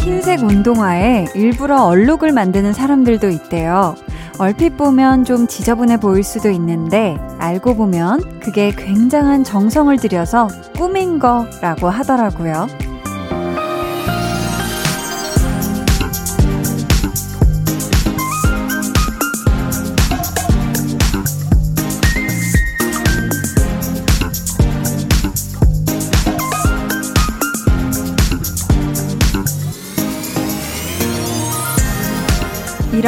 [0.00, 3.94] 흰색 운동화에 일부러 얼룩을 만드는 사람들도 있대요.
[4.38, 11.88] 얼핏 보면 좀 지저분해 보일 수도 있는데 알고 보면 그게 굉장한 정성을 들여서 꾸민 거라고
[11.88, 12.68] 하더라고요.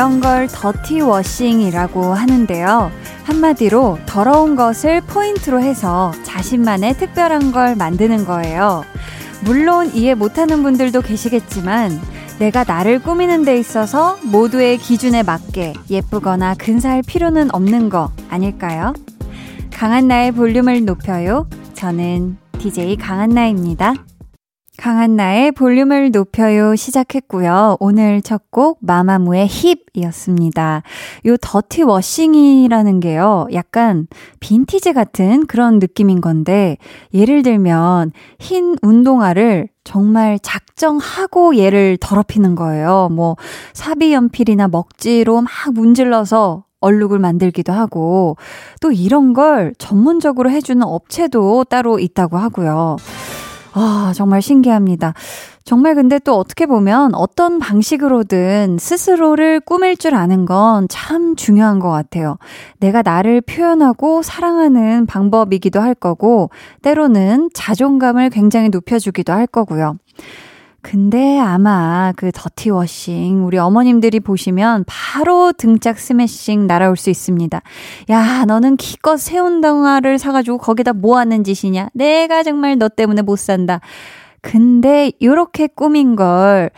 [0.01, 2.91] 이런 걸 dirty washing이라고 하는데요.
[3.25, 8.83] 한마디로 더러운 것을 포인트로 해서 자신만의 특별한 걸 만드는 거예요.
[9.45, 12.01] 물론 이해 못하는 분들도 계시겠지만
[12.39, 18.95] 내가 나를 꾸미는 데 있어서 모두의 기준에 맞게 예쁘거나 근사할 필요는 없는 거 아닐까요?
[19.71, 21.47] 강한나의 볼륨을 높여요.
[21.75, 23.93] 저는 DJ 강한나입니다.
[24.81, 27.77] 강한나의 볼륨을 높여요 시작했고요.
[27.81, 30.83] 오늘 첫 곡 마마무의 HIP이었습니다.
[31.27, 33.47] 요 더티 워싱이라는 게요.
[33.53, 34.09] 약간
[34.41, 36.79] 빈티지 같은 그런 느낌인 건데
[37.13, 43.11] 예를 들면 흰 운동화를 정말 작정하고 얘를 더럽히는 거예요.
[43.13, 43.37] 뭐
[43.75, 48.37] 사비 연필이나 먹지로 막 문질러서 얼룩을 만들기도 하고
[48.81, 52.97] 또 이런 걸 전문적으로 해주는 업체도 따로 있다고 하고요.
[53.73, 55.15] 아, 정말 신기합니다.
[55.65, 61.91] 정말 근데 또 어떻게 보면 어떤 방식으로든 스스로를 꾸밀 줄 아는 건 참 중요한 것
[61.91, 62.37] 같아요.
[62.79, 66.51] 내가 나를 표현하고 사랑하는 방법이기도 할 거고,
[66.83, 69.97] 때로는 자존감을 굉장히 높여주기도 할 거고요.
[70.83, 77.61] 근데 아마 그 더티워싱 우리 어머님들이 보시면 바로 등짝 스매싱 날아올 수 있습니다.
[78.11, 81.91] 야, 너는 기껏 새운동화를 사가지고 거기다 뭐 하는 짓이냐?
[81.93, 83.81] 내가 정말 너 때문에 못 산다.
[84.41, 86.71] 근데 이렇게 꾸민 걸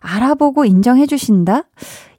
[0.00, 1.64] 알아보고 인정해 주신다?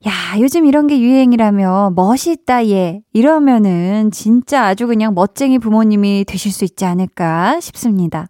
[0.07, 6.63] 야, 요즘 이런 게 유행이라며 멋있다 얘 이러면은 진짜 아주 그냥 멋쟁이 부모님이 되실 수
[6.63, 8.27] 있지 않을까 싶습니다.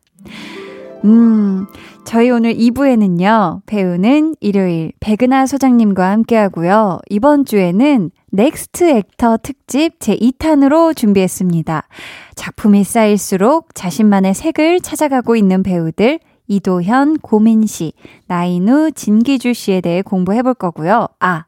[1.05, 1.67] 음,
[2.03, 6.99] 저희 오늘 2부에는요, 배우는 일요일 백은하 소장님과 함께 하고요.
[7.11, 11.87] 이번 주에는 next actor 특집 제2탄으로 준비했습니다.
[12.35, 17.93] 작품이 쌓일수록 자신만의 색을 찾아가고 있는 배우들, 이도현, 고민시,
[18.25, 21.07] 나인우, 진기주 씨에 대해 공부해 볼 거고요.
[21.19, 21.45] 아,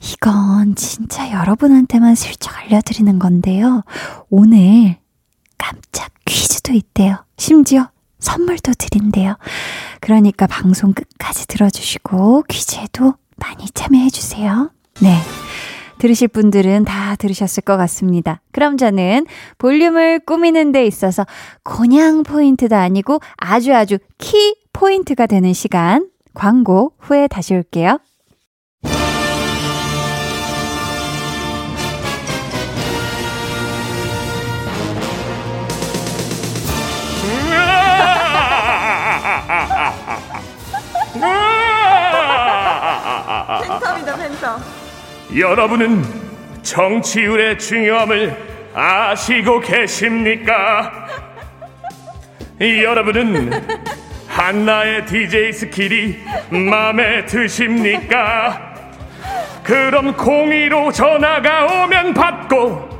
[0.00, 3.84] 이건 진짜 여러분한테만 슬쩍 알려드리는 건데요.
[4.28, 4.96] 오늘
[5.56, 7.24] 깜짝 퀴즈도 있대요.
[7.38, 7.88] 심지어
[8.24, 9.36] 선물도 드린대요.
[10.00, 14.70] 그러니까 방송 끝까지 들어주시고 퀴즈에도 많이 참여해주세요.
[15.02, 15.18] 네.
[15.98, 18.40] 들으실 분들은 다 들으셨을 것 같습니다.
[18.52, 19.26] 그럼 저는
[19.58, 21.24] 볼륨을 꾸미는 데 있어서
[21.62, 28.00] 그냥 포인트도 아니고 아주 아주 키 포인트가 되는 시간 광고 후에 다시 올게요.
[45.36, 46.04] 여러분은
[46.62, 48.36] 정치율의 중요함을
[48.72, 51.08] 아시고 계십니까?
[52.60, 53.50] 여러분은
[54.28, 56.18] 한나의 DJ skill이
[56.50, 58.74] 마음에 드십니까?
[59.64, 62.94] 그럼 공의로 전화가 오면 받고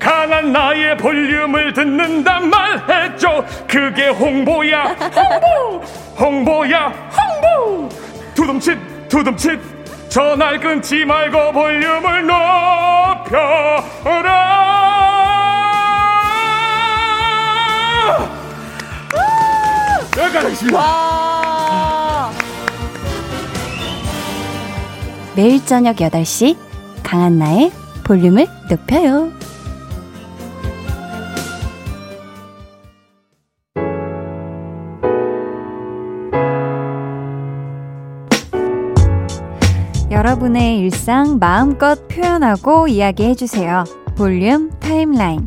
[0.00, 3.44] 강한나의 볼륨을 듣는단 말했죠.
[3.68, 4.84] 그게 홍보야.
[4.84, 5.84] 홍보!
[6.18, 6.86] 홍보야.
[7.16, 7.88] 홍보!
[8.34, 8.78] 두둠칫
[9.08, 9.77] 두둠칫
[10.08, 13.48] 전화를 끊지 말고 볼륨을 높여라.
[20.16, 20.78] 여기까지 하겠습니다.
[20.78, 22.32] 와.
[25.36, 26.56] 매일 저녁 8시
[27.02, 27.70] 강한나의
[28.04, 29.37] 볼륨을 높여요.
[40.28, 43.84] 여러분의 일상 마음껏 표현하고 이야기해주세요.
[44.14, 45.46] 볼륨 타임라인.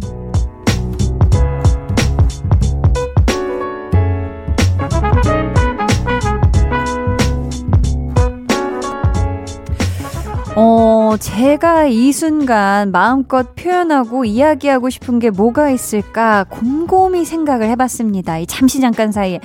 [11.12, 18.38] 어, 제가 이 순간 마음껏 표현하고 이야기하고 싶은 게 뭐가 있을까 곰곰이 생각을 해봤습니다.
[18.38, 19.42] 이 잠시 잠깐 사이에.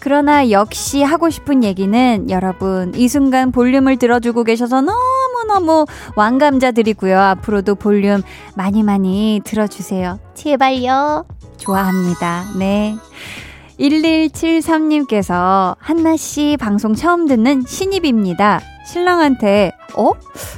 [0.00, 5.84] 그러나 역시 하고 싶은 얘기는 여러분 이 순간 볼륨을 들어주고 계셔서 너무너무
[6.16, 7.20] 왕감자드리고요.
[7.20, 8.22] 앞으로도 볼륨
[8.54, 10.18] 많이 많이 들어주세요.
[10.32, 11.26] 제발요.
[11.58, 12.44] 좋아합니다.
[12.58, 12.96] 네.
[13.78, 18.62] 1173님께서 한나씨 방송 처음 듣는 신입입니다.
[18.90, 20.10] 신랑한테, 어?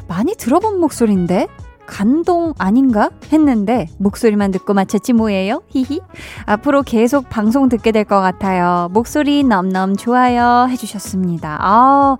[0.08, 1.48] 많이 들어본 목소리인데?
[1.84, 3.10] 감동 아닌가?
[3.30, 5.60] 했는데 목소리만 듣고 맞췄지 뭐예요?
[5.68, 6.00] 히히.
[6.46, 8.88] 앞으로 계속 방송 듣게 될 것 같아요.
[8.92, 11.58] 목소리 넘넘 좋아요 해주셨습니다.
[11.60, 12.16] 아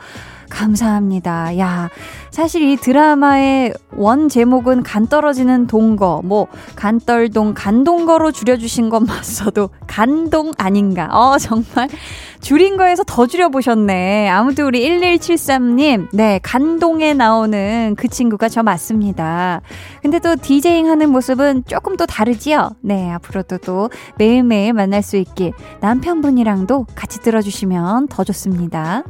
[0.52, 1.58] 감사합니다.
[1.58, 1.88] 야,
[2.30, 6.46] 사실 이 드라마의 원 제목은 간 떨어지는 동거, 뭐,
[6.76, 11.08] 간떨동, 간동거로 줄여주신 것 맞서도 간동 아닌가.
[11.10, 11.88] 어, 정말
[12.40, 14.28] 줄인 거에서 더 줄여보셨네.
[14.28, 19.62] 아무튼 우리 1173님, 네, 간동에 나오는 그 친구가 저 맞습니다.
[20.02, 22.76] 근데 또 디제잉 하는 모습은 조금 또 다르지요?
[22.82, 29.04] 네, 앞으로도 또 매일매일 만날 수 있길 남편분이랑도 같이 들어주시면 더 좋습니다.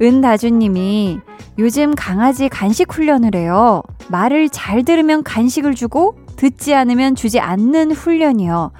[0.00, 1.20] 은다주님이
[1.58, 3.82] 요즘 강아지 간식 훈련을 해요.
[4.08, 8.72] 말을 잘 들으면 간식을 주고 듣지 않으면 주지 않는 훈련이요.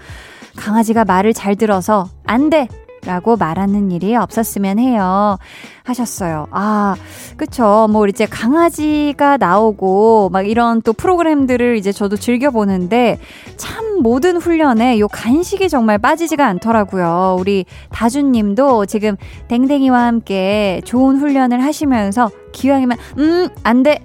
[0.57, 2.69] 강아지가 말을 잘 들어서 안 돼!
[3.07, 5.39] 라고 말하는 일이 없었으면 해요.
[5.85, 6.47] 하셨어요.
[6.51, 6.97] 아,
[7.37, 7.87] 그쵸.
[7.91, 13.19] 뭐, 이제 강아지가 나오고, 막 이런 또 프로그램들을 이제 저도 즐겨보는데,
[13.57, 17.37] 참 모든 훈련에 요 간식이 정말 빠지지가 않더라고요.
[17.39, 19.17] 우리 다준 님도 지금
[19.49, 24.03] 댕댕이와 함께 좋은 훈련을 하시면서 기왕이면, 음, 안 돼.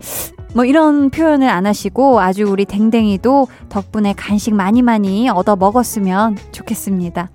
[0.53, 7.30] 뭐 이런 표현을 안 하시고 아주 우리 댕댕이도 덕분에 간식 많이 많이 얻어 먹었으면 좋겠습니다.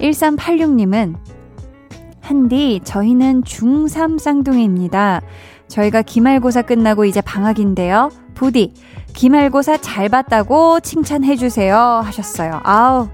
[0.00, 1.16] 1386님은
[2.20, 5.20] 한디 저희는 중3 쌍둥이입니다.
[5.68, 8.10] 저희가 기말고사 끝나고 이제 방학인데요.
[8.34, 8.74] 부디
[9.14, 12.60] 기말고사 잘 봤다고 칭찬해 주세요 하셨어요.
[12.64, 13.08] 아우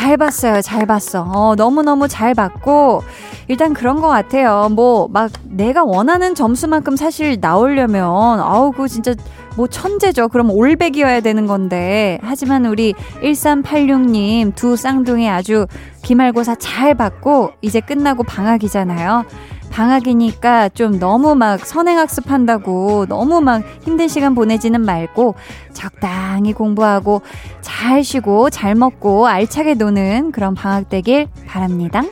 [0.00, 0.62] 잘 봤어요.
[0.62, 1.22] 잘 봤어.
[1.22, 3.02] 어, 너무너무 잘 봤고,
[3.48, 4.68] 일단 그런 것 같아요.
[4.70, 8.04] 뭐, 막, 내가 원하는 점수만큼 사실 나오려면,
[8.40, 9.14] 아우, 그 진짜,
[9.56, 10.28] 뭐, 천재죠.
[10.28, 12.18] 그럼 올백이어야 되는 건데.
[12.22, 15.66] 하지만 우리 1386님 두 쌍둥이 아주
[16.02, 19.24] 기말고사 잘 받고, 이제 끝나고 방학이잖아요.
[19.70, 25.36] 방학이니까 좀 너무 막 선행학습 한다고 너무 막 힘든 시간 보내지는 말고
[25.72, 27.22] 적당히 공부하고
[27.60, 32.02] 잘 쉬고 잘 먹고 알차게 노는 그런 방학 되길 바랍니다.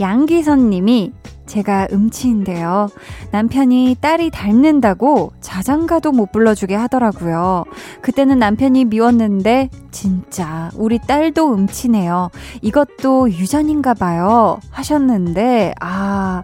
[0.00, 1.12] 양기선 님이
[1.46, 2.88] 제가 음치인데요.
[3.30, 7.64] 남편이 딸이 닮는다고 자장가도 못 불러주게 하더라고요.
[8.00, 12.30] 그때는 남편이 미웠는데 진짜 우리 딸도 음치네요.
[12.62, 14.60] 이것도 유전인가 봐요.
[14.70, 16.42] 하셨는데 아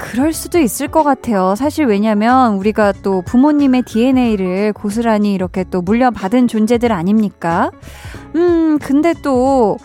[0.00, 1.54] 그럴 수도 있을 것 같아요.
[1.54, 7.70] 사실 왜냐면 우리가 또 부모님의 DNA를 고스란히 이렇게 또 물려받은 존재들 아닙니까?
[8.34, 9.76] 음, 근데 또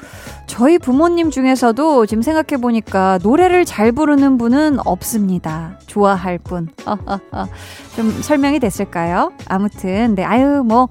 [0.48, 5.78] 저희 부모님 중에서도 지금 생각해 보니까 노래를 잘 부르는 분은 없습니다.
[5.86, 6.70] 좋아할 분.
[7.98, 9.34] 좀 설명이 됐을까요?
[9.48, 10.88] 아무튼, 네, 아유, 뭐,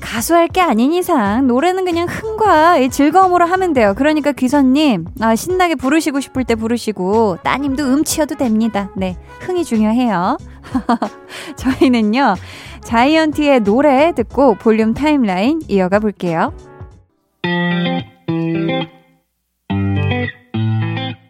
[0.00, 3.94] 가수할 게 아닌 이상 노래는 그냥 흥과 즐거움으로 하면 돼요.
[3.96, 8.90] 그러니까 귀선님, 아, 신나게 부르시고 싶을 때 부르시고, 따님도 음치여도 됩니다.
[8.96, 10.38] 네, 흥이 중요해요.
[11.56, 12.36] 저희는요,
[12.82, 16.52] 자이언티의 노래 듣고 볼륨 타임라인 이어가 볼게요.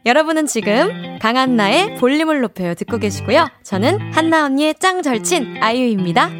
[0.04, 3.48] 여러분은 지금 강한나의 볼륨을 높여요 듣고 계시고요.
[3.64, 6.30] 저는 한나 언니의 짱 절친 아이유입니다.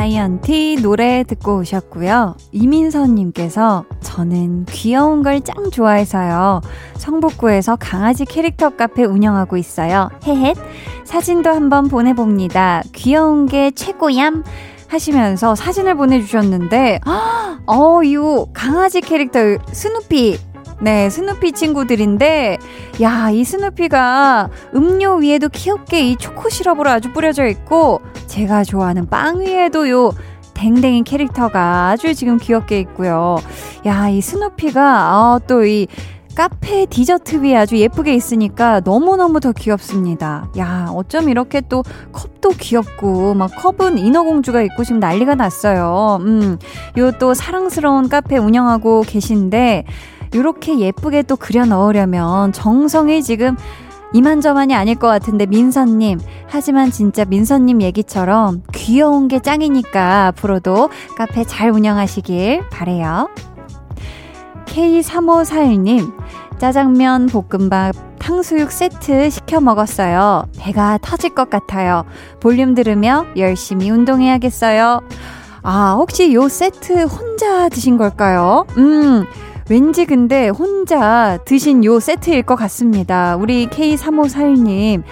[0.00, 2.34] 자이언티 노래 듣고 오셨고요.
[2.52, 6.62] 이민선님께서 저는 귀여운 걸 짱 좋아해서요.
[6.96, 10.08] 성북구에서 강아지 캐릭터 카페 운영하고 있어요.
[10.24, 10.56] 헤헷.
[11.04, 12.82] 사진도 한번 보내봅니다.
[12.94, 14.42] 귀여운 게 최고얌.
[14.88, 17.00] 하시면서 사진을 보내주셨는데,
[17.66, 18.16] 어, 이
[18.54, 19.38] 강아지 캐릭터
[19.70, 20.38] 스누피
[20.82, 22.58] 네, 스누피 친구들인데,
[23.02, 29.40] 야, 이 스누피가 음료 위에도 귀엽게 이 초코 시럽으로 아주 뿌려져 있고, 제가 좋아하는 빵
[29.40, 30.12] 위에도 요
[30.54, 33.36] 댕댕이 캐릭터가 아주 지금 귀엽게 있고요.
[33.86, 35.86] 야, 이 스누피가, 어, 또 이,
[36.34, 40.48] 카페 디저트 위에 아주 예쁘게 있으니까 너무너무 더 귀엽습니다.
[40.58, 41.82] 야, 어쩜 이렇게 또
[42.12, 46.18] 컵도 귀엽고, 막 컵은 인어공주가 있고 지금 난리가 났어요.
[46.22, 46.56] 음,
[46.96, 49.84] 요 또 사랑스러운 카페 운영하고 계신데,
[50.32, 53.56] 이렇게 예쁘게 또 그려 넣으려면 정성이 지금
[54.12, 56.20] 이만저만이 아닐 것 같은데 민서님.
[56.48, 63.28] 하지만 진짜 민서님 얘기처럼 귀여운 게 짱이니까 앞으로도 카페 잘 운영하시길 바래요.
[64.66, 66.12] K3541님,
[66.58, 70.44] 짜장면, 볶음밥, 탕수육 세트 시켜 먹었어요.
[70.58, 72.04] 배가 터질 것 같아요.
[72.38, 75.00] 볼륨 들으며 열심히 운동해야겠어요.
[75.62, 78.66] 아, 혹시 요 세트 혼자 드신 걸까요?
[78.76, 79.24] 음,
[79.70, 83.36] 왠지 근데 혼자 드신 요 세트일 것 같습니다.
[83.36, 85.04] 우리 K3541님.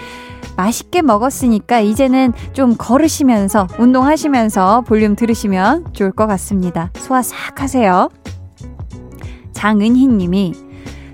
[0.57, 6.91] 맛있게 먹었으니까 이제는 좀 걸으시면서 운동하시면서 볼륨 들으시면 좋을 것 같습니다.
[6.95, 8.09] 소화 싹 하세요.
[9.53, 10.53] 장은희 님이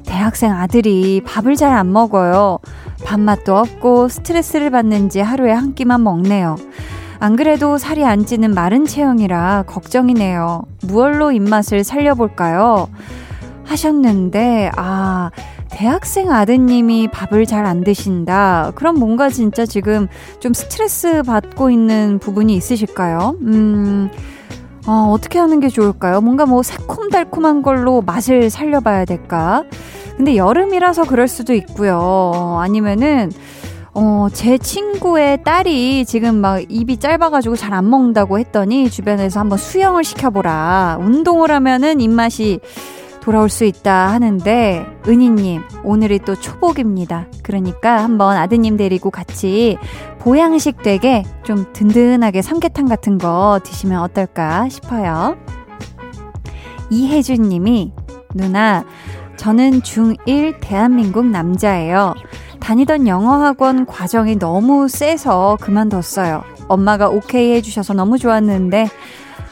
[0.07, 2.57] 대학생 아들이 밥을 잘 안 먹어요.
[3.05, 6.55] 밥맛도 없고 스트레스를 받는지 하루에 한 끼만 먹네요.
[7.19, 10.63] 안 그래도 살이 안 찌는 마른 체형이라 걱정이네요.
[10.87, 12.87] 무얼로 입맛을 살려볼까요?
[13.65, 15.31] 하셨는데, 아,
[15.69, 18.71] 대학생 아드님이 밥을 잘 안 드신다.
[18.75, 20.07] 그럼 뭔가 진짜 지금
[20.39, 23.35] 좀 스트레스 받고 있는 부분이 있으실까요?
[23.41, 24.09] 음,
[24.87, 26.21] 어, 어떻게 하는 게 좋을까요?
[26.21, 29.63] 뭔가 뭐 새콤달콤한 걸로 맛을 살려봐야 될까?
[30.15, 32.57] 근데 여름이라서 그럴 수도 있고요.
[32.61, 33.31] 아니면은,
[33.93, 40.03] 어, 제 친구의 딸이 지금 막 입이 짧아가지고 잘 안 먹는다고 했더니 주변에서 한번 수영을
[40.03, 40.97] 시켜보라.
[41.01, 42.59] 운동을 하면은 입맛이
[43.25, 47.25] 돌아올 수 있다 하는데 은희님 오늘이 또 초복입니다.
[47.41, 49.79] 그러니까 한번 아드님 데리고 같이
[50.19, 55.37] 보양식 되게 좀 든든하게 삼계탕 같은 거 드시면 어떨까 싶어요.
[56.91, 57.93] 이혜준 님이
[58.35, 58.85] 누나
[59.37, 62.13] 저는 중1 대한민국 남자예요.
[62.59, 66.43] 다니던 영어학원 과정이 너무 세서 그만뒀어요.
[66.67, 68.87] 엄마가 오케이 해주셔서 너무 좋았는데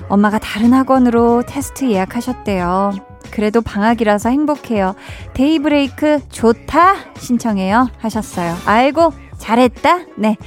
[0.10, 3.13] 엄마가 다른 학원으로 테스트 예약하셨대요.
[3.34, 4.94] 그래도 방학이라서 행복해요.
[5.34, 8.54] 데이브레이크 좋다 신청해요 하셨어요.
[8.68, 10.02] 아이고 잘했다.
[10.18, 10.38] 네.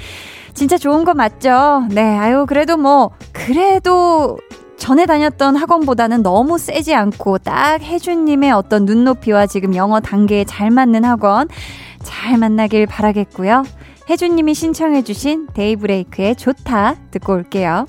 [0.55, 1.89] 진짜 좋은 거 맞죠?
[1.91, 2.17] 네.
[2.17, 4.39] 아유 그래도 뭐 그래도
[4.77, 11.05] 전에 다녔던 학원보다는 너무 세지 않고 딱 혜준님의 어떤 눈높이와 지금 영어 단계에 잘 맞는
[11.05, 11.49] 학원
[12.05, 13.65] 잘 만나길 바라겠고요.
[14.09, 17.87] 혜준님이 신청해주신 데이브레이크의 좋다 듣고 올게요.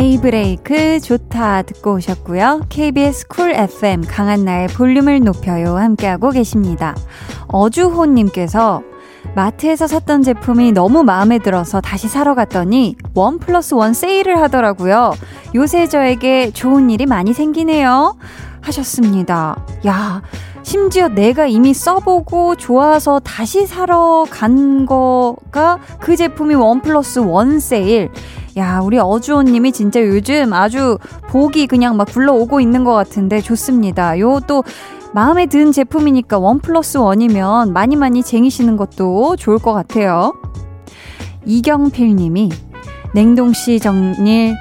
[0.00, 2.62] 데이브레이크 좋다 듣고 오셨고요.
[2.70, 6.96] KBS 쿨 FM 강한나의 볼륨을 높여요 함께하고 계십니다.
[7.48, 8.82] 어주호님께서
[9.34, 15.12] 마트에서 샀던 제품이 너무 마음에 들어서 다시 사러 갔더니 one plus one 세일을 하더라고요.
[15.54, 18.16] 요새 저에게 좋은 일이 많이 생기네요.
[18.62, 19.62] 하셨습니다.
[19.86, 20.22] 야,
[20.62, 28.10] 심지어 내가 이미 써보고 좋아서 다시 사러 간 거가 그 제품이 one plus one 세일.
[28.56, 34.18] 야, 우리 어주호님이 진짜 요즘 아주 복이 그냥 막 굴러오고 있는 것 같은데 좋습니다.
[34.18, 34.64] 요 또
[35.12, 40.32] 마음에 든 제품이니까 원 플러스 원이면 많이 많이 쟁이시는 것도 좋을 것 같아요.
[41.46, 42.50] 이경필님이
[43.14, 44.54] 냉동실 정리,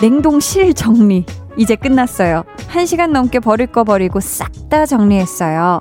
[0.00, 1.24] 냉동실 정리
[1.56, 2.44] 이제 끝났어요.
[2.68, 5.80] 한 시간 넘게 버릴 거 버리고 싹 다 정리했어요.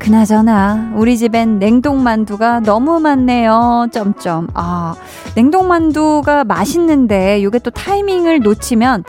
[0.00, 3.88] 그나저나 우리 집엔 냉동만두가 너무 많네요.
[3.92, 4.48] 점점.
[4.54, 4.94] 아,
[5.36, 9.04] 냉동만두가 맛있는데 이게 또 타이밍을 놓치면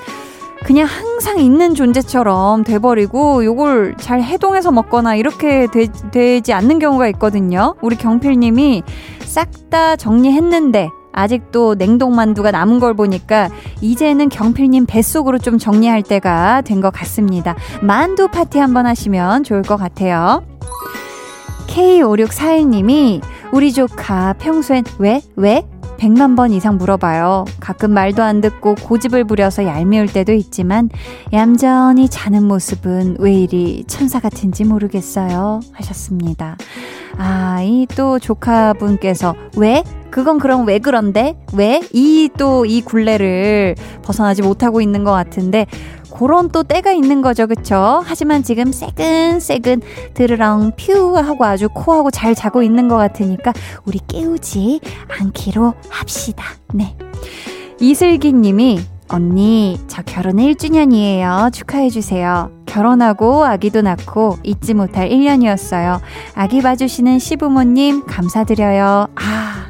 [0.65, 5.65] 그냥 항상 있는 존재처럼 돼버리고 요걸 잘 해동해서 먹거나 이렇게
[6.11, 7.73] 되, 지 않는 경우가 있거든요.
[7.81, 8.83] 우리 경필님이
[9.21, 13.49] 싹 다 정리했는데 아직도 냉동만두가 남은 걸 보니까
[13.81, 17.55] 이제는 경필님 뱃속으로 좀 정리할 때가 된 것 같습니다.
[17.81, 20.43] 만두 파티 한번 하시면 좋을 것 같아요.
[21.67, 25.21] K5641님이 우리 조카 평소엔 왜?
[25.35, 25.63] 왜?
[26.01, 27.45] 100만 번 이상 물어봐요.
[27.59, 30.89] 가끔 말도 안 듣고 고집을 부려서 얄미울 때도 있지만
[31.31, 35.59] 얌전히 자는 모습은 왜 이리 천사 같은지 모르겠어요.
[35.73, 36.57] 하셨습니다.
[37.17, 39.83] 아, 이 또 조카분께서 왜?
[40.09, 41.37] 그건 그럼 왜 그런데?
[41.53, 41.81] 왜?
[41.93, 45.67] 이 또이 이 굴레를 벗어나지 못하고 있는 것 같은데
[46.11, 48.03] 그런 또 때가 있는 거죠, 그쵸?
[48.05, 49.81] 하지만 지금 새근새근
[50.13, 53.53] 드르렁 퓨 하고 아주 코하고 잘 자고 있는 것 같으니까
[53.85, 54.81] 우리 깨우지
[55.19, 56.43] 않기로 합시다.
[56.73, 56.95] 네.
[57.79, 61.51] 이슬기 님이 언니, 저 결혼 1주년이에요.
[61.51, 62.51] 축하해주세요.
[62.65, 65.99] 결혼하고 아기도 낳고 잊지 못할 1년이었어요.
[66.33, 69.07] 아기 봐주시는 시부모님, 감사드려요.
[69.15, 69.65] 아,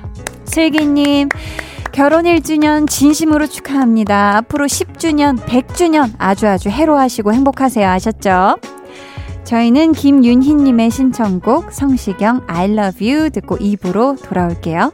[0.45, 1.29] 슬기님,
[1.91, 4.38] 결혼 1주년 진심으로 축하합니다.
[4.38, 7.88] 앞으로 10주년, 100주년 아주 아주 해로하시고 행복하세요.
[7.88, 8.57] 아셨죠?
[9.43, 14.93] 저희는 김윤희님의 신청곡 성시경 I love you 듣고 입으로 돌아올게요.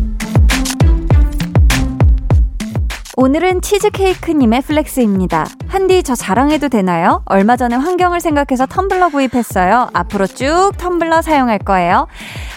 [3.21, 5.45] 오늘은 치즈케이크님의 flex입니다.
[5.67, 7.21] 한디 저 자랑해도 되나요?
[7.25, 9.89] 얼마 전에 환경을 생각해서 텀블러 구입했어요.
[9.93, 12.07] 앞으로 쭉 텀블러 사용할 거예요.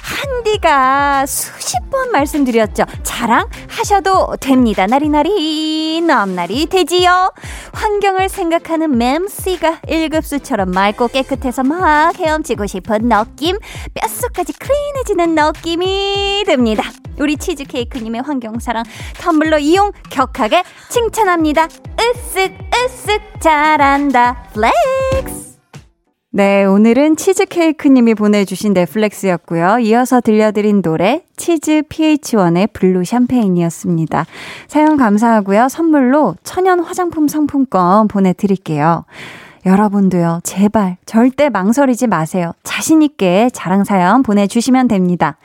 [0.01, 2.85] 한디가 수십 번 말씀드렸죠.
[3.03, 4.87] 자랑하셔도 됩니다.
[4.87, 7.35] 나리나리 넘나리 되지요.
[7.75, 13.59] 환경을 생각하는 맴씨가 1급수처럼 맑고 깨끗해서 막 헤엄치고 싶은 느낌,
[13.93, 16.85] 뼛속까지 clean해지는 느낌이 듭니다.
[17.21, 18.85] 우리 치즈케이크님의 환경사랑
[19.19, 20.54] 텀블러 이용 격하게
[20.89, 21.67] 칭찬합니다.
[21.67, 25.55] 으쓱 으쓱 잘한다 flex
[26.37, 29.79] 네, 오늘은 치즈케이크님이 보내주신 내 flex였고요.
[29.79, 34.27] 이어서 들려드린 노래 치즈 PH1의 블루 샴페인이었습니다.
[34.67, 35.69] 사연 감사하고요.
[35.69, 39.05] 선물로 천연 화장품 상품권 보내드릴게요.
[39.65, 42.53] 여러분도요, 제발 절대 망설이지 마세요.
[42.65, 45.37] 자신있게 자랑사연 보내주시면 됩니다.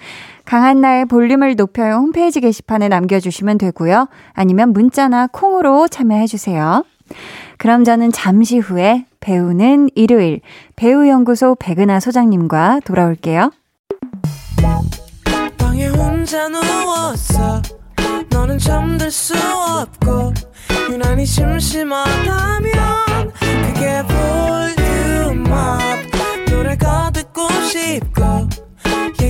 [0.50, 4.08] 강한나의 볼륨을 높여요 홈페이지 게시판에 남겨주시면 되고요.
[4.34, 6.84] 아니면 문자나 콩으로 참여해주세요.
[7.60, 10.42] 그럼 저는 잠시 후에 배우는 일요일
[10.76, 13.52] 배우연구소 백은하 소장님과 돌아올게요.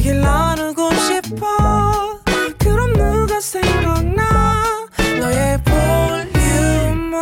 [0.10, 2.20] 얘기를 나누고 싶어
[2.58, 4.88] 그럼 누가 생각나
[5.20, 7.22] 너의 볼륨업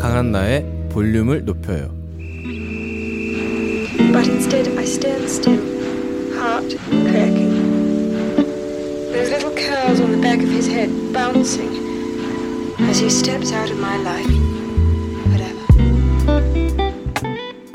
[0.00, 1.98] 강한나의 볼륨을 높여요
[4.12, 5.60] But instead I stand still,
[6.32, 6.78] heart
[7.10, 7.52] cracking.
[9.12, 11.68] Those little curls on the back of his head bouncing
[12.88, 14.57] as he steps out of my life.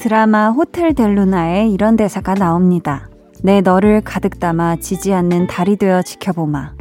[0.03, 3.07] 드라마 호텔 델루나에 이런 대사가 나옵니다.
[3.41, 6.73] 내 너를 가득 담아 지지 않는 달이 되어 지켜보마.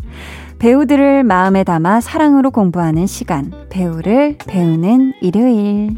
[0.58, 3.52] 배우들을 마음에 담아 사랑으로 공부하는 시간.
[3.70, 5.94] 배우를 배우는 일요일.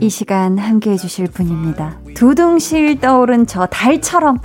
[0.00, 1.98] 이 시간 함께 해주실 분입니다.
[2.14, 4.38] 두둥실 떠오른 저 달처럼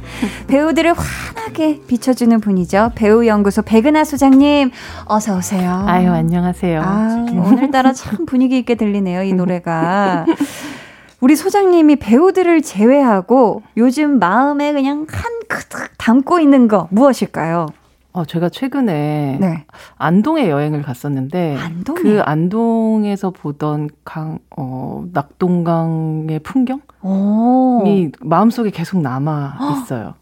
[0.48, 1.49] 배우들을 환하게
[1.88, 2.92] 비춰주는 분이죠.
[2.96, 4.72] 배우연구소 백은하 소장님,
[5.06, 5.84] 어서 오세요.
[5.88, 6.82] 아유, 안녕하세요.
[6.82, 10.26] 아, 오늘따라 참 분위기 있게 들리네요, 이 노래가.
[11.20, 17.68] 우리 소장님이 배우들을 제외하고 요즘 마음에 그냥 한 크득 담고 있는 거 무엇일까요?
[18.14, 19.66] 어, 제가 최근에 네.
[19.98, 22.02] 안동에 여행을 갔었는데 안동에?
[22.02, 27.84] 그 안동에서 보던 강, 어, 낙동강의 풍경이 오.
[28.22, 30.16] 마음속에 계속 남아 있어요.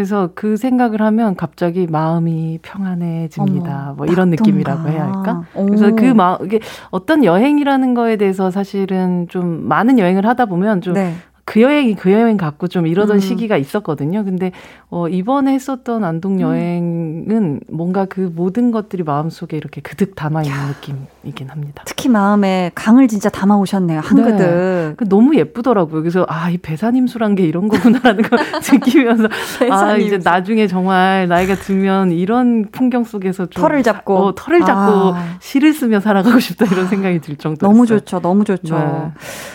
[0.00, 3.82] 그래서 그 생각을 하면 갑자기 마음이 평안해집니다.
[3.88, 4.30] 어머, 뭐 이런 낙동강.
[4.30, 5.44] 느낌이라고 해야 할까?
[5.54, 5.66] 오.
[5.66, 6.58] 그래서 그 마, 이게
[6.90, 11.12] 어떤 여행이라는 거에 대해서 사실은 좀 많은 여행을 하다 보면 좀 네.
[11.44, 13.20] 그 여행이 그 여행 같고 좀 이러던 음.
[13.20, 14.24] 시기가 있었거든요.
[14.24, 14.52] 근데
[14.88, 16.40] 어 이번에 했었던 안동 음.
[16.40, 21.82] 여행은 뭔가 그 모든 것들이 마음속에 이렇게 그득 담아 있는 느낌 이긴 합니다.
[21.86, 24.00] 특히 마음에 강을 진짜 담아 오셨네요.
[24.00, 24.22] 한 네.
[24.24, 24.94] 그득.
[24.96, 26.00] 그 너무 예쁘더라고요.
[26.00, 28.38] 그래서 아, 이 배산임수란 게 이런 거구나라는 걸
[28.72, 29.28] 느끼면서
[29.70, 30.18] 아, 이제.
[30.18, 34.16] 나중에 정말 나이가 들면 이런 풍경 속에서 좀 털을 잡고.
[34.16, 35.36] 어, 털을 잡고 아.
[35.40, 37.70] 시를 쓰며 살아가고 싶다 이런 생각이 들 정도였어요.
[37.70, 38.20] 너무 좋죠.
[38.20, 38.78] 너무 좋죠.
[38.78, 39.10] 네.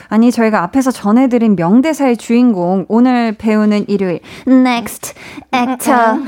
[0.10, 5.14] 아니, 저희가 앞에서 전해 드린 명대사의 주인공, 오늘 배우는 일요일, Next
[5.54, 6.20] Actor,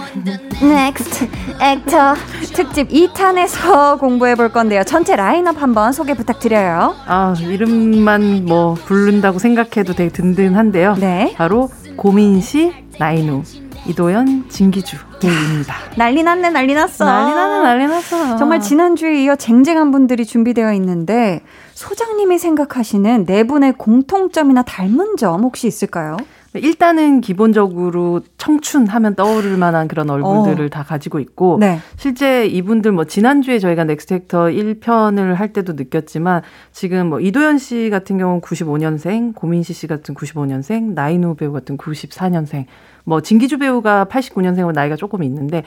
[0.63, 1.29] Next
[1.61, 2.15] Actor
[2.55, 4.83] 특집 2탄에서 공부해 볼 건데요.
[4.83, 6.95] 전체 라인업 한번 소개 부탁드려요.
[7.05, 10.95] 아, 이름만 뭐 부른다고 생각해도 되게 든든한데요.
[10.95, 11.33] 네.
[11.37, 13.43] 바로 고민시, 나인우,
[13.87, 15.75] 이도현, 진기주 배우입니다.
[15.95, 17.05] 난리 났네, 난리 났어.
[17.05, 18.35] 난리 나는 난리 났어.
[18.35, 21.41] 정말 지난주에 이어 쟁쟁한 분들이 준비되어 있는데,
[21.73, 26.17] 소장님이 생각하시는 네 분의 공통점이나 닮은 점 혹시 있을까요?
[26.53, 30.69] 일단은 기본적으로 청춘하면 떠오를 만한 그런 얼굴들을 어.
[30.69, 31.79] 다 가지고 있고 네.
[31.97, 37.89] 실제 이분들 뭐 지난주에 저희가 next actor 1편을 할 때도 느꼈지만 지금 뭐 이도현 씨
[37.89, 42.65] 같은 경우는 95년생, 고민시 씨 같은 95년생, 나인우 배우 같은 94년생
[43.07, 45.63] 뭐 진기주 배우가 89년생으로 나이가 조금 있는데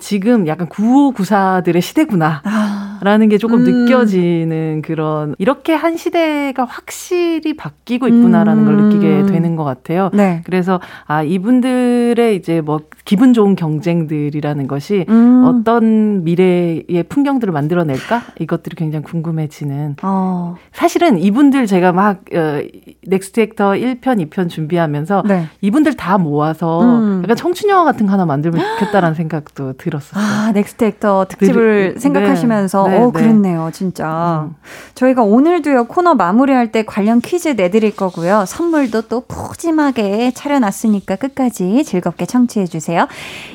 [0.00, 2.42] 지금 약간 9594들의 시대구나.
[2.44, 3.84] 아, 라는 게 조금 음.
[3.84, 8.88] 느껴지는 그런 이렇게 한 시대가 확실히 바뀌고 있구나라는 걸 음.
[8.88, 10.10] 느끼게 되는 것 같아요.
[10.12, 10.42] 네.
[10.44, 15.44] 그래서 아 이분들의 이제 뭐 기분 좋은 경쟁들이라는 것이 음.
[15.46, 20.56] 어떤 미래의 풍경들을 만들어낼까 이것들이 굉장히 궁금해지는 어.
[20.72, 22.60] 사실은 이분들 제가 막 어,
[23.06, 25.46] next actor 1편, 2편 준비하면서 네.
[25.62, 27.22] 이분들 다 모아서 음.
[27.22, 30.22] 약간 청춘 영화 같은 거 하나 만들면 좋겠다라는 생각도 들었었어요.
[30.22, 32.00] 아, next actor 특집을 네.
[32.00, 33.12] 생각하시면서, 네, 어, 네.
[33.12, 34.48] 그랬네요, 진짜.
[34.48, 34.56] 음.
[34.94, 38.44] 저희가 오늘도요, 코너 마무리할 때 관련 퀴즈 내드릴 거고요.
[38.46, 43.06] 선물도 또 푸짐하게 차려놨으니까 끝까지 즐겁게 청취해 주세요.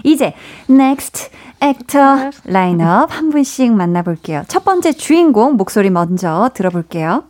[0.04, 0.34] 이제,
[0.68, 1.30] next
[1.62, 4.44] actor 라인업 한 분씩 만나볼게요.
[4.48, 7.24] 첫 번째 주인공 목소리 먼저 들어볼게요.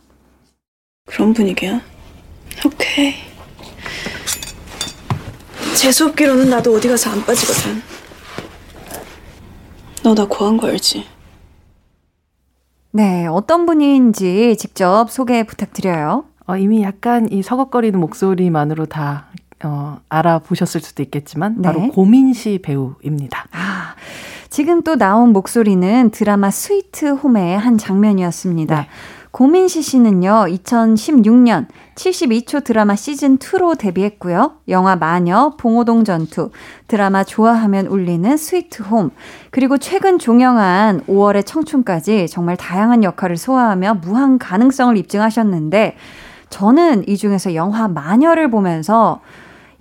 [1.06, 1.80] 그런 분위기야?
[2.64, 3.14] 오케이.
[5.76, 7.82] 재수 없기로는 나도 어디 가서 안 빠지거든.
[10.02, 11.04] 너 나 고한 거 알지?
[12.92, 16.24] 네, 어떤 분인지 직접 소개 부탁드려요.
[16.46, 19.26] 어, 이미 약간 이 서걱거리는 목소리만으로 다
[19.64, 21.88] 어, 알아보셨을 수도 있겠지만 바로 네.
[21.88, 23.46] 고민시 배우입니다.
[23.52, 23.94] 아,
[24.48, 28.80] 지금 또 나온 목소리는 드라마 스위트 홈의 한 장면이었습니다.
[28.82, 28.88] 네.
[29.36, 34.52] 고민시 씨는요, 2016년 72초 드라마 시즌2로 데뷔했고요.
[34.68, 36.48] 영화 마녀, 봉오동 전투,
[36.88, 39.10] 드라마 좋아하면 울리는 스위트 홈,
[39.50, 45.96] 그리고 최근 종영한 5월의 청춘까지 정말 다양한 역할을 소화하며 무한 가능성을 입증하셨는데,
[46.48, 49.20] 저는 이 중에서 영화 마녀를 보면서,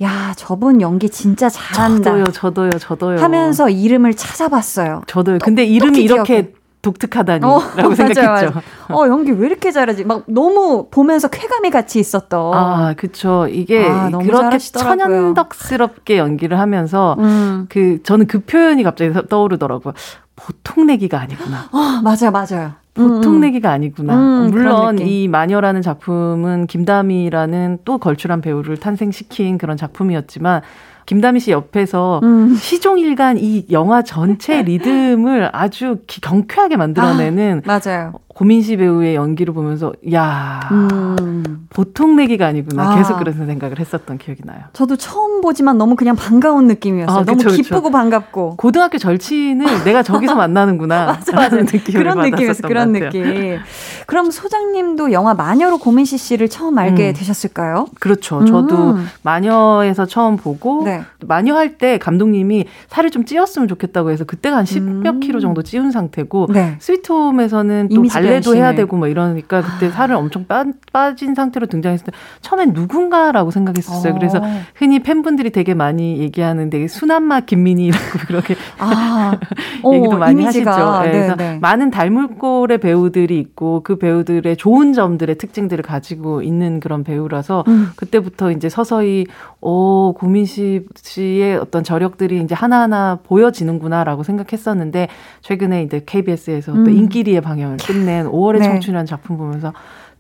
[0.02, 2.12] 야, 저분 연기 진짜 잘한다.
[2.12, 3.20] 저도요, 저도요, 저도요.
[3.22, 5.04] 하면서 이름을 찾아봤어요.
[5.08, 5.38] 저도요.
[5.42, 6.52] 근데 이름이 이렇게.
[6.86, 8.52] 독특하다니라고 어, 맞아요, 생각했죠.
[8.52, 8.52] 맞아요.
[8.90, 10.06] 어, 연기 왜 이렇게 잘하지?
[10.06, 12.54] 막 너무 보면서 쾌감이 같이 있었던.
[12.54, 13.48] 아, 그쵸.
[13.50, 14.98] 이게 아, 그렇게 잘하시더라고요.
[14.98, 17.66] 천연덕스럽게 연기를 하면서 음.
[17.70, 19.94] 그 저는 그 표현이 갑자기 떠오르더라고요.
[20.36, 21.70] 보통 내기가 아니구나.
[21.72, 22.74] 아, 맞아요, 맞아요.
[22.94, 23.40] 보통 음, 음.
[23.42, 24.16] 내기가 아니구나.
[24.16, 25.00] 음, 물론.
[25.00, 30.62] 이 마녀라는 작품은 김다미라는 또 걸출한 배우를 탄생시킨 그런 작품이었지만
[31.06, 32.56] 김다미 씨 옆에서 음.
[32.56, 38.14] 시종일관 이 영화 전체 리듬을 아주 기- 경쾌하게 만들어내는 맞아요.
[38.40, 41.68] 고민시 배우의 연기를 보면서 야 음.
[41.70, 42.96] 보통 내기가 아니구나 아.
[42.98, 44.60] 계속 그런 생각을 했었던 기억이 나요.
[44.74, 47.18] 저도 처음 보지만 너무 그냥 반가운 느낌이었어요.
[47.18, 47.62] 아, 너무 그쵸, 그쵸.
[47.64, 48.58] 기쁘고 반갑고.
[48.58, 51.20] 고등학교 절친을 내가 저기서 만나는구나.
[51.34, 52.92] 맞아, 느낌을 그런 느낌이었어, 그런.
[52.92, 53.60] 느낌.
[54.06, 57.14] 그럼 소장님도 영화 마녀로 고민시 씨를 처음 알게 음.
[57.14, 57.88] 되셨을까요?
[58.02, 58.44] 그렇죠.
[58.44, 59.08] 저도 음.
[59.24, 61.04] 마녀에서 처음 보고 네.
[61.26, 65.20] 마녀 할 때 감독님이 살을 좀 찌었으면 좋겠다고 해서 그때가 한 10몇 음.
[65.20, 66.76] 킬로 정도 찌운 상태고 네.
[66.80, 68.76] 스위트홈에서는 또 이미지 발레도 해야 변신을.
[68.76, 72.12] 되고 뭐 이러니까 그때 살을 엄청 빠, 빠진 상태로 등장했을 때
[72.42, 74.14] 처음엔 누군가라고 생각했었어요.
[74.14, 74.16] 어.
[74.18, 74.42] 그래서
[74.76, 79.38] 흔히 팬분들이 되게 많이 얘기하는 되게 순한마 김민희라고 그렇게 아,
[79.94, 80.72] 얘기도 어, 많이 이미지가.
[80.72, 81.00] 하시죠.
[81.04, 81.60] 네, 네, 그래서 네.
[81.62, 87.90] 많은 닮을꼴의 배우들이 있고 그 배우들의 좋은 점들의 특징들을 가지고 있는 그런 배우라서 음.
[87.96, 89.26] 그때부터 이제 서서히
[89.62, 95.08] 오 고민씨 씨의 어떤 저력들이 이제 하나하나 보여지는구나라고 생각했었는데
[95.42, 96.90] 최근에 이제 KBS에서 또 음.
[96.90, 98.66] 인기리의 방향을 끝낸 5월의 네.
[98.66, 99.74] 청춘이라는 작품 보면서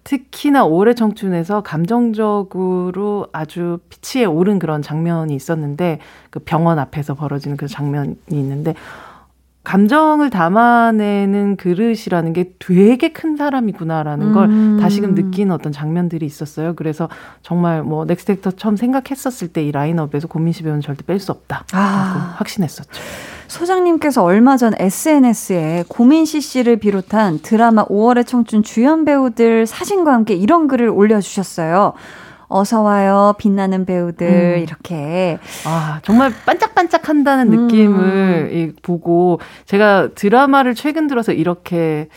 [0.03, 7.67] 특히나 5월의 청춘에서 감정적으로 아주 피치에 오른 그런 장면이 있었는데 그 병원 앞에서 벌어지는 그
[7.67, 8.75] 장면이 있는데
[9.65, 14.77] 감정을 담아내는 그릇이라는 게 되게 큰 사람이구나라는 걸 음.
[14.79, 16.75] 다시금 느끼는 어떤 장면들이 있었어요.
[16.75, 17.09] 그래서
[17.41, 21.65] 정말 뭐 Next Actor 처음 생각했었을 때 이 라인업에서 고민시 배우는 절대 뺄 수 없다라고
[21.73, 22.35] 아.
[22.37, 22.89] 확신했었죠.
[23.47, 30.67] 소장님께서 얼마 전 SNS에 고민시 씨를 비롯한 드라마 5월의 청춘 주연 배우들 사진과 함께 이런
[30.67, 31.93] 글을 올려주셨어요.
[32.47, 34.61] 어서 와요, 빛나는 배우들, 음.
[34.61, 35.37] 이렇게.
[35.65, 37.67] 아, 정말 반짝반짝한다는 음.
[37.67, 42.09] 느낌을 이, 보고 제가 드라마를 최근 들어서 이렇게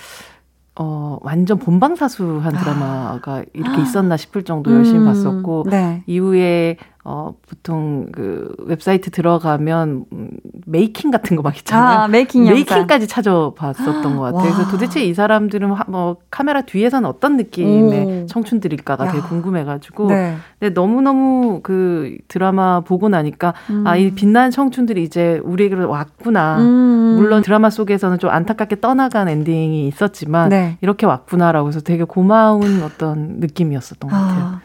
[0.81, 6.05] 어, 완전 본방사수한 드라마가 이렇게 있었나 싶을 정도 열심히 음, 봤었고 네.
[6.07, 6.77] 이후에
[7.11, 10.31] 어, 보통 그 웹사이트 들어가면 음,
[10.67, 11.99] making 같은 거 막 있잖아요.
[12.01, 12.45] 아, making.
[12.45, 14.35] making까지 찾아봤었던 것 같아요.
[14.37, 14.43] 와.
[14.43, 18.27] 그래서 도대체 이 사람들은 하- 뭐 카메라 뒤에서는 어떤 느낌의 오.
[18.27, 19.11] 청춘들일까가 야.
[19.13, 20.37] 되게 궁금해가지고 네.
[20.61, 23.87] 근데 너무너무 그 드라마 보고 나니까 음.
[23.87, 26.59] 아, 이 빛나는 청춘들이 이제 우리에게로 왔구나.
[26.59, 27.15] 음.
[27.17, 30.77] 물론 드라마 속에서는 좀 안타깝게 떠나간 엔딩이 있었지만 네.
[30.83, 34.45] 이렇게 왔구나라고 해서 되게 고마운 어떤 느낌이었었던 것 같아요.
[34.45, 34.61] 아,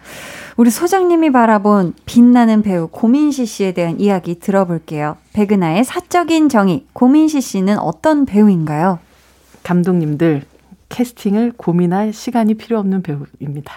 [0.55, 5.17] 우리 소장님이 바라본 빛나는 배우 고민시 씨에 대한 이야기 들어볼게요.
[5.33, 6.85] 백은하의 사적인 정의.
[6.93, 8.99] 고민시 씨는 어떤 배우인가요?
[9.63, 10.43] 감독님들
[10.93, 13.73] 캐스팅을 고민할 시간이 필요 없는 배우입니다.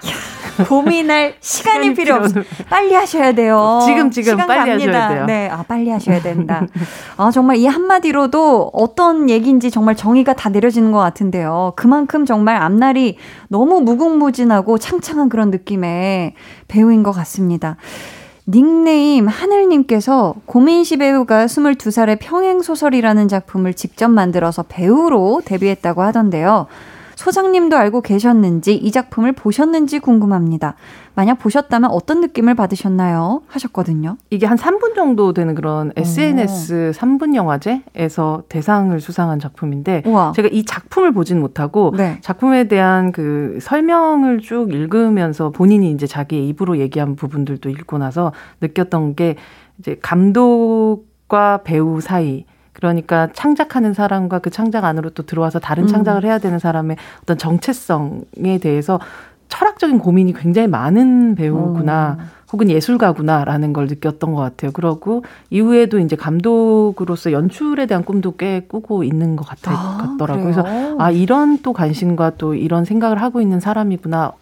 [0.68, 2.42] 고민할 시간이, 필요 없어.
[2.68, 3.80] 빨리 하셔야 돼요.
[3.86, 5.04] 지금 지금 빨리 갑니다.
[5.04, 5.24] 하셔야 돼요.
[5.24, 6.66] 네, 아 빨리 하셔야 된다.
[7.16, 11.72] 아 정말 이 한마디로도 어떤 얘기인지 정말 정의가 다 내려지는 것 같은데요.
[11.76, 13.16] 그만큼 정말 앞날이
[13.48, 16.34] 너무 무궁무진하고 창창한 그런 느낌의
[16.68, 17.76] 배우인 것 같습니다.
[18.46, 26.66] 닉네임 하늘님께서 고민시 배우가 22살에 평행소설이라는 작품을 직접 만들어서 배우로 데뷔했다고 하던데요.
[27.16, 30.76] 소장님도 알고 계셨는지 이 작품을 보셨는지 궁금합니다.
[31.14, 33.42] 만약 보셨다면 어떤 느낌을 받으셨나요?
[33.48, 34.18] 하셨거든요.
[34.30, 40.32] 이게 한 3분 정도 되는 그런 SNS 3분 영화제에서 대상을 수상한 작품인데 우와.
[40.36, 42.18] 제가 이 작품을 보진 못하고 네.
[42.20, 49.14] 작품에 대한 그 설명을 쭉 읽으면서 본인이 이제 자기 입으로 얘기한 부분들도 읽고 나서 느꼈던
[49.14, 49.36] 게
[49.78, 52.44] 이제 감독과 배우 사이
[52.76, 55.88] 그러니까 창작하는 사람과 그 창작 안으로 또 들어와서 다른 음.
[55.88, 59.00] 창작을 해야 되는 사람의 어떤 정체성에 대해서
[59.48, 62.18] 철학적인 고민이 굉장히 많은 배우구나.
[62.52, 64.70] 혹은 예술가구나라는 걸 느꼈던 것 같아요.
[64.72, 70.52] 그러고 이후에도 이제 감독으로서 연출에 대한 꿈도 꽤 꾸고 있는 것 같아, 아, 같더라고요.
[70.52, 70.62] 그래요?
[70.62, 74.32] 그래서 아 이런 또 관심과 또 이런 생각을 하고 있는 사람이구나.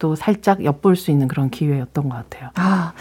[0.00, 2.50] 또 살짝 엿볼 수 있는 그런 기회였던 것 같아요.
[2.56, 2.92] 아,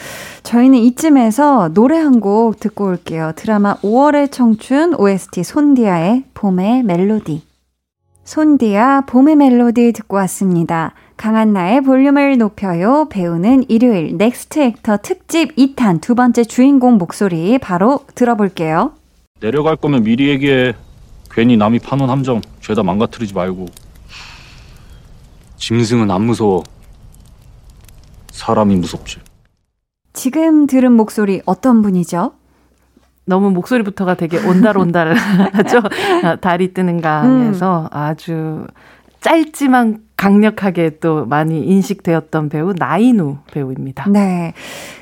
[0.44, 3.32] 저희는 이쯤에서 노래 한 곡 듣고 올게요.
[3.36, 7.42] 드라마 5월의 청춘 OST 손디아의 봄의 멜로디.
[8.26, 10.94] 손디아 봄의 멜로디 듣고 왔습니다.
[11.18, 13.08] 강한나의 볼륨을 높여요.
[13.10, 18.92] 배우는 일요일 Next Actor 특집 2탄 두 번째 주인공 목소리 바로 들어볼게요.
[19.40, 20.74] 내려갈 거면 미리 얘기해.
[21.32, 23.68] 괜히 남이 파놓은 함정 죄다 망가뜨리지 말고.
[25.58, 26.64] 짐승은 안 무서워.
[28.40, 29.20] 사람이 무섭지.
[30.14, 32.32] 지금 들은 목소리 어떤 분이죠?
[33.26, 35.82] 너무 목소리부터가 되게 온달온달하죠.
[36.24, 38.66] 아, 달이 뜨는 강에서 아주
[39.20, 44.10] 짧지만 강력하게 또 많이 인식되었던 배우 나인우 배우입니다.
[44.10, 44.54] 네.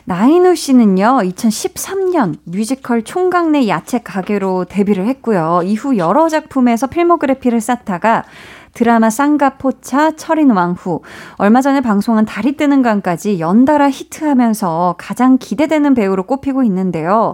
[0.05, 5.61] 나인우 씨는요, 2013년 뮤지컬 총각내 야채 가게로 데뷔를 했고요.
[5.63, 8.25] 이후 여러 작품에서 필모그래피를 쌓다가
[8.77, 11.01] 드라마 쌍가포차, 철인 왕후,
[11.37, 17.33] 얼마 전에 방송한 달이 뜨는 강까지 연달아 히트하면서 가장 기대되는 배우로 꼽히고 있는데요.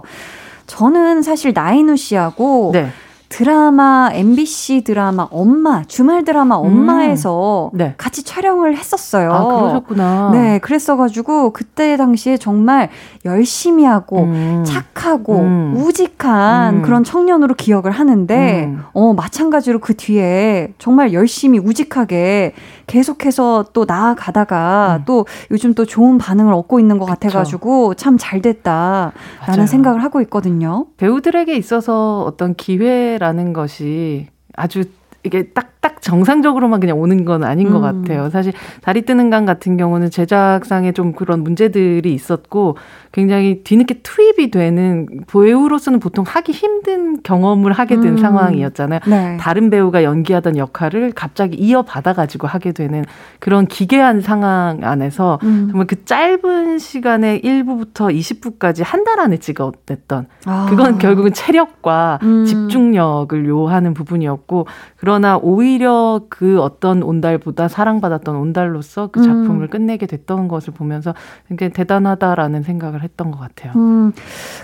[0.66, 2.88] 저는 사실 나인우 씨하고 네.
[3.34, 7.78] 드라마 MBC 드라마 엄마 주말 드라마 엄마에서 음.
[7.78, 7.94] 네.
[7.98, 9.32] 같이 촬영을 했었어요.
[9.32, 10.30] 아, 그러셨구나.
[10.32, 12.90] 네, 그랬어가지고 그때 당시에 정말
[13.24, 14.62] 열심히 하고 음.
[14.64, 15.74] 착하고 음.
[15.76, 16.82] 우직한 음.
[16.82, 18.84] 그런 청년으로 기억을 하는데 음.
[18.92, 22.54] 어 마찬가지로 그 뒤에 정말 열심히 우직하게
[22.86, 25.02] 계속해서 또 나아가다가 음.
[25.06, 27.14] 또 요즘 또 좋은 반응을 얻고 있는 것 그쵸.
[27.14, 29.12] 같아가지고 참 잘 됐다라는
[29.48, 29.66] 맞아요.
[29.66, 30.86] 생각을 하고 있거든요.
[30.98, 34.84] 배우들에게 있어서 어떤 기회 라는 것이 아주
[35.22, 38.02] 이게 딱딱 정상적으로만 그냥 오는 건 아닌 것 음.
[38.02, 38.28] 같아요.
[38.28, 42.76] 사실 다리 뜨는 강 같은 경우는 제작상에 좀 그런 문제들이 있었고
[43.14, 48.18] 굉장히 뒤늦게 투입이 되는 배우로서는 보통 하기 힘든 경험을 하게 된 음.
[48.18, 48.98] 상황이었잖아요.
[49.06, 49.36] 네.
[49.36, 53.04] 다른 배우가 연기하던 역할을 갑자기 이어받아 가지고 하게 되는
[53.38, 55.68] 그런 기괴한 상황 안에서 음.
[55.70, 60.66] 정말 그 짧은 시간에 1부부터 20부까지 한 달 안에 찍어냈던 아.
[60.68, 62.46] 그건 결국은 체력과 음.
[62.46, 69.24] 집중력을 요하는 부분이었고 그러나 오히려 그 어떤 온달보다 사랑받았던 온달로서 그 음.
[69.24, 71.14] 작품을 끝내게 됐던 것을 보면서
[71.48, 73.72] 굉장히 대단하다라는 생각을 했던 것 같아요.
[73.76, 74.12] 음,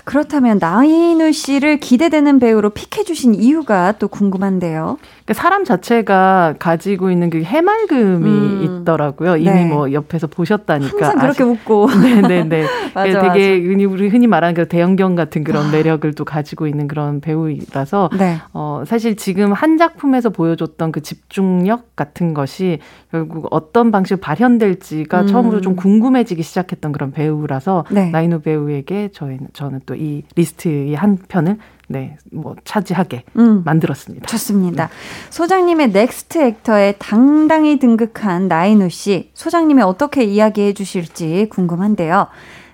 [0.03, 4.97] 그렇다면 나인우 씨를 기대되는 배우로 픽해주신 이유가 또 궁금한데요.
[5.23, 8.81] 그러니까 사람 자체가 가지고 있는 그 해맑음이 음.
[8.81, 9.37] 있더라고요.
[9.37, 9.65] 이미 네.
[9.65, 10.91] 뭐 옆에서 보셨다니까.
[11.07, 11.87] 항상 그렇게 아시- 웃고.
[12.01, 12.65] 네네네.
[12.93, 17.21] 맞아, 되게 흔히 우리 흔히 말하는 그 대형경 같은 그런 매력을 또 가지고 있는 그런
[17.21, 18.37] 배우라서 네.
[18.53, 22.79] 어 사실 지금 한 작품에서 보여줬던 그 집중력 같은 것이
[23.11, 25.27] 결국 어떤 방식으로 발현될지가 음.
[25.27, 28.09] 처음으로 좀 궁금해지기 시작했던 그런 배우라서 네.
[28.09, 33.63] 나인 우 배우에게 저희는 저는 또 이 리스트의 한 편을 네 뭐 차지하게 음.
[33.65, 34.25] 만들었습니다.
[34.27, 34.89] 좋습니다.
[35.29, 42.27] 소장님의 Next Actor에 당당히 등극한 나인우 씨, 소장님이 어떻게 이야기해 주실지 궁금한데요.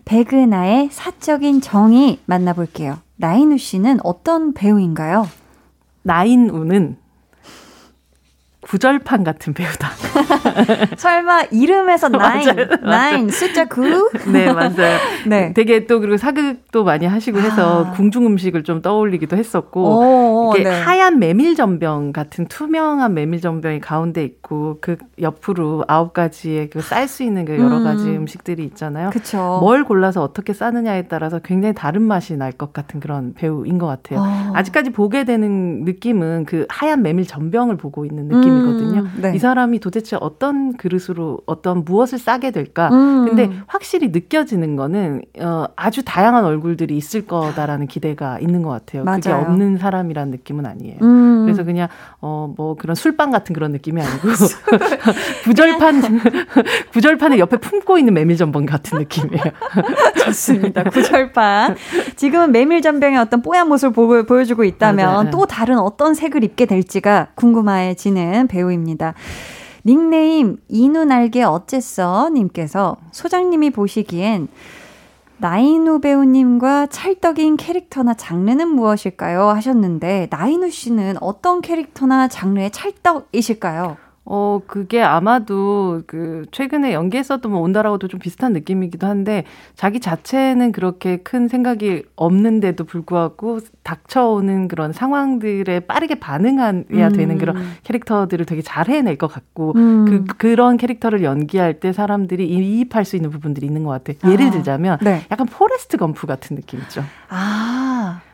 [0.06, 3.00] 백은하의 사적인 정의 만나볼게요.
[3.18, 5.28] 나인우 씨는 어떤 배우인가요?
[6.04, 6.98] 나인우는
[8.68, 9.90] 구절판 같은 배우다.
[10.98, 12.46] 설마 이름에서 nine,
[12.82, 14.12] nine 숫자 9?
[14.34, 14.98] 네, 맞아요.
[15.26, 15.54] 네.
[15.54, 17.92] 되게 또 그리고 사극도 많이 하시고 해서 아.
[17.92, 20.82] 궁중 음식을 좀 떠올리기도 했었고 이게 네.
[20.82, 27.08] 하얀 메밀 전병 같은 투명한 메밀 전병이 가운데 있고 그 옆으로 아홉 가지의 그 쌀
[27.08, 28.28] 수 있는 그 여러 가지 음.
[28.28, 29.10] 식들이 있잖아요.
[29.12, 29.60] 그쵸.
[29.62, 34.20] 뭘 골라서 어떻게 싸느냐에 따라서 굉장히 다른 맛이 날 것 같은 그런 배우인 것 같아요.
[34.20, 34.52] 어.
[34.56, 39.02] 아직까지 보게 되는 느낌은 그 하얀 메밀 전병을 보고 있는 느낌 이거든요.
[39.02, 39.36] 음, 네.
[39.36, 42.90] 이 사람이 도대체 어떤 그릇으로 어떤 무엇을 싸게 될까?
[42.90, 43.26] 음.
[43.26, 49.04] 근데 확실히 느껴지는 거는 어, 아주 다양한 얼굴들이 있을 거다라는 기대가 있는 것 같아요.
[49.04, 49.20] 맞아요.
[49.20, 50.98] 그게 없는 사람이라는 느낌은 아니에요.
[51.02, 51.44] 음.
[51.46, 51.88] 그래서 그냥
[52.22, 54.28] 어, 뭐 그런 술빵 같은 그런 느낌이 아니고
[55.44, 56.02] 구절판
[56.94, 59.44] 구절판을 옆에 품고 있는 메밀 전병 같은 느낌이에요.
[60.26, 60.84] 좋습니다.
[60.84, 61.76] 구절판.
[62.16, 65.30] 지금은 메밀 전병의 어떤 뽀얀 모습을 보, 보여주고 있다면 맞아요.
[65.32, 69.16] 또 다른 어떤 색을 입게 될지가 궁금해지는 배우입니다.
[69.84, 74.50] 닉네임 이누 날개 어째서 님께서 소장님이 보시기엔
[75.38, 79.48] 나인우 배우님과 찰떡인 캐릭터나 장르는 무엇일까요?
[79.50, 83.98] 하셨는데 나인우 씨는 어떤 캐릭터나 장르의 찰떡이실까요?
[84.30, 91.18] 어, 그게 아마도 그 최근에 연기했었던 뭐 온달하고도 좀 비슷한 느낌이기도 한데 자기 자체는 그렇게
[91.18, 97.14] 큰 생각이 없는데도 불구하고 닥쳐오는 그런 상황들에 빠르게 반응해야 음.
[97.14, 100.04] 되는 그런 캐릭터들을 되게 잘 해낼 것 같고 음.
[100.04, 104.34] 그 그런 캐릭터를 연기할 때 사람들이 이입할 수 있는 부분들이 있는 것 같아요.
[104.34, 105.26] 예를 아, 들자면 네.
[105.32, 107.02] 약간 포레스트 검프 같은 느낌 있죠.
[107.30, 107.87] 아,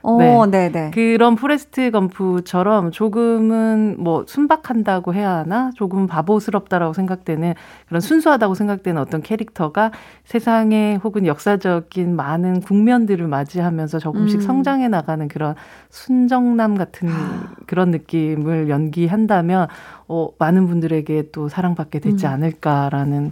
[0.03, 0.69] 어, 네.
[0.69, 0.69] 네네.
[0.69, 0.91] 네.
[0.91, 5.71] 그런 포레스트 검프처럼 조금은 뭐 순박한다고 해야 하나?
[5.75, 7.53] 조금 바보스럽다라고 생각되는
[7.87, 9.91] 그런 순수하다고 생각되는 어떤 캐릭터가
[10.25, 14.45] 세상에 혹은 역사적인 많은 국면들을 맞이하면서 조금씩 음.
[14.45, 15.55] 성장해 나가는 그런
[15.89, 17.51] 순정남 같은 아.
[17.65, 19.67] 그런 느낌을 연기한다면
[20.07, 22.31] 어, 많은 분들에게 또 사랑받게 되지 음.
[22.31, 23.31] 않을까라는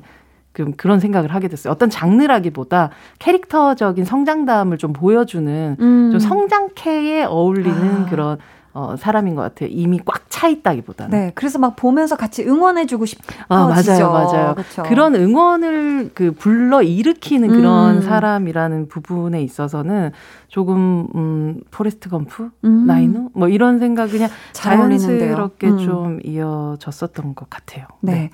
[0.54, 1.72] 그, 그런 생각을 하게 됐어요.
[1.72, 6.10] 어떤 장르라기보다 캐릭터적인 성장담을 좀 보여주는 음.
[6.12, 8.10] 좀 성장캐에 어울리는 아.
[8.10, 8.38] 그런
[8.74, 9.70] 어, 사람인 것 같아요.
[9.72, 11.12] 이미 꽉 차 있다기보다는.
[11.12, 13.22] 네, 그래서 막 보면서 같이 응원해주고 싶어.
[13.48, 14.56] 아, 맞아요, 맞아요.
[14.56, 14.82] 그쵸?
[14.82, 18.02] 그런 응원을 그 불러 일으키는 그런 음.
[18.02, 20.12] 사람이라는 부분에 있어서는
[20.48, 22.88] 조금 음 포레스트 검프, 음.
[22.88, 25.78] 나인우 뭐 이런 생각 그냥 자연스럽게 음.
[25.78, 27.86] 좀 이어졌었던 것 같아요.
[28.00, 28.12] 네.
[28.14, 28.30] 네.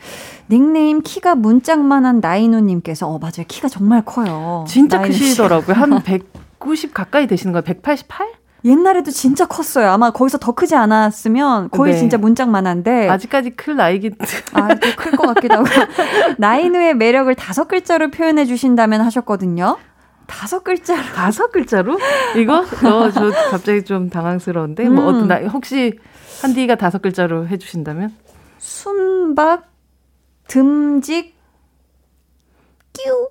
[0.49, 4.63] 닉네임 키가 문짝만한 나이노님께서 어 맞아요 키가 정말 커요.
[4.65, 5.75] 진짜 크시더라고요.
[5.75, 5.89] 한
[6.59, 7.63] 190 가까이 되시는 거예요.
[7.63, 8.46] 188?
[8.67, 9.89] 옛날에도 진짜 컸어요.
[9.89, 11.99] 아마 거기서 더 크지 않았으면 거의 네.
[11.99, 14.15] 진짜 문짝만한데 아직까지 클 나이긴
[14.53, 15.65] 아클 것 같기도 하고
[16.37, 19.77] 나인우의 매력을 다섯 글자로 표현해 주신다면 하셨거든요.
[20.25, 21.97] 다섯 글자로 다섯 글자로
[22.35, 24.95] 이거 어, 저 갑자기 좀 당황스러운데 뭐 음.
[24.95, 25.97] 뭐 어떤 나 혹시
[26.41, 28.13] 한디가 다섯 글자로 해주신다면
[28.57, 29.71] 순박
[30.49, 31.36] 듬직
[32.97, 33.27] 끼우.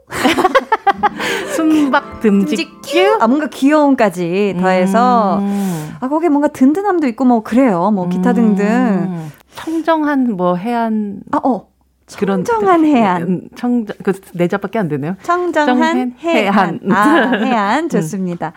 [1.55, 3.18] 순박 듬직 끼우.
[3.20, 5.38] 아, 뭔가 귀여움까지 더해서.
[5.40, 5.94] 음.
[6.00, 7.90] 아, 거기에 뭔가 든든함도 있고 뭐 그래요.
[7.90, 8.64] 뭐 기타 등등.
[8.66, 9.33] 음.
[9.55, 11.20] 청정한 뭐 해안.
[11.33, 11.68] 아, 어.
[12.07, 13.22] 청정한 해안.
[13.22, 15.16] 음, 청정, 그, 네 자밖에 안 되네요.
[15.22, 16.79] 청정한 해안.
[16.81, 16.92] 해안.
[16.92, 17.85] 아, 해안.
[17.85, 17.88] 음.
[17.88, 18.52] 좋습니다.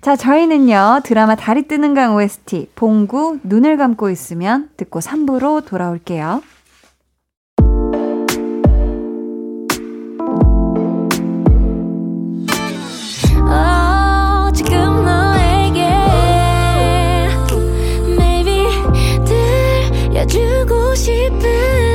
[0.00, 6.42] 자, 저희는요, 드라마 다리 뜨는 강 OST, 봉구, 눈을 감고 있으면 듣고 3부로 돌아올게요.
[20.98, 21.87] 싶은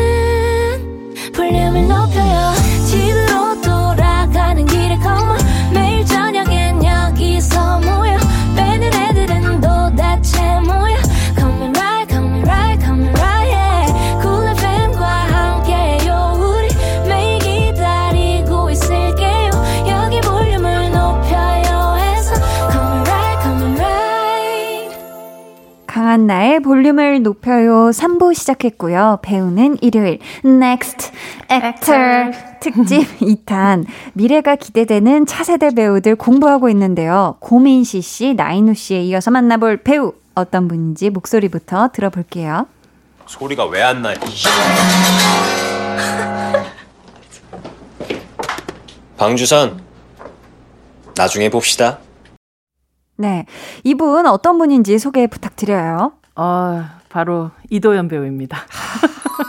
[26.14, 29.20] 강한나의 볼륨을 높여요 3부 시작했고요.
[29.24, 31.12] 배우는 일요일 Next
[31.52, 37.38] Actor 특집 2탄 미래가 기대되는 차세대 배우들 공부하고 있는데요.
[37.40, 42.68] 고민시 씨, 나인우 씨에 이어서 만나볼 배우 어떤 분인지 목소리부터 들어볼게요.
[43.26, 44.14] 소리가 왜 안 나?
[49.18, 49.82] 방주선
[51.16, 52.00] 나중에 봅시다.
[53.16, 53.46] 네.
[53.84, 56.14] 이분 어떤 분인지 소개 부탁드려요.
[56.36, 58.58] 어, 바로 이도현 배우입니다.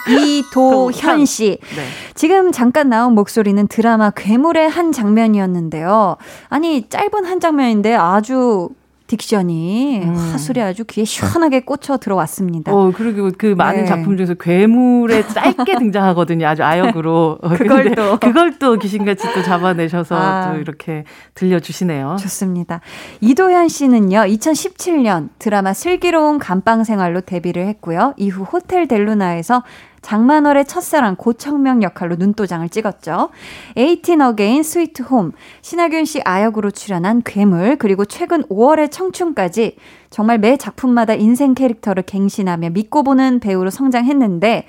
[0.08, 1.58] 이도현 씨.
[1.76, 1.86] 네.
[2.14, 6.16] 지금 잠깐 나온 목소리는 드라마 괴물의 한 장면이었는데요.
[6.48, 8.68] 아니, 짧은 한 장면인데 아주
[9.16, 10.14] 딕션이 음.
[10.14, 12.72] 화술이 아주 귀에 시원하게 꽂혀 들어왔습니다.
[12.72, 13.86] 어, 그리고 그 많은 네.
[13.86, 16.46] 작품 중에서 괴물에 짧게 등장하거든요.
[16.46, 17.38] 아주 아역으로.
[17.56, 18.18] 그걸 또.
[18.20, 20.52] 그걸 또 귀신같이 또 잡아내셔서 아.
[20.52, 22.16] 또 이렇게 들려주시네요.
[22.20, 22.80] 좋습니다.
[23.20, 28.14] 이도현 씨는요, 2017년 드라마 슬기로운 감빵생활로 데뷔를 했고요.
[28.16, 29.62] 이후 호텔 델루나에서
[30.04, 33.30] 장만월의 첫사랑 고청명 역할로 눈도장을 찍었죠.
[33.74, 35.32] Eighteen Again Sweet Home,
[35.62, 39.76] 신하균 씨 아역으로 출연한 괴물, 그리고 최근 5월의 청춘까지
[40.10, 44.66] 정말 매 작품마다 인생 캐릭터를 갱신하며 믿고 보는 배우로 성장했는데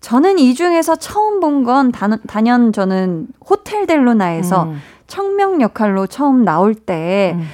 [0.00, 1.92] 저는 이 중에서 처음 본 건
[2.26, 4.80] 단연 저는 호텔 델루나에서 음.
[5.06, 7.46] 청명 역할로 처음 나올 때 음.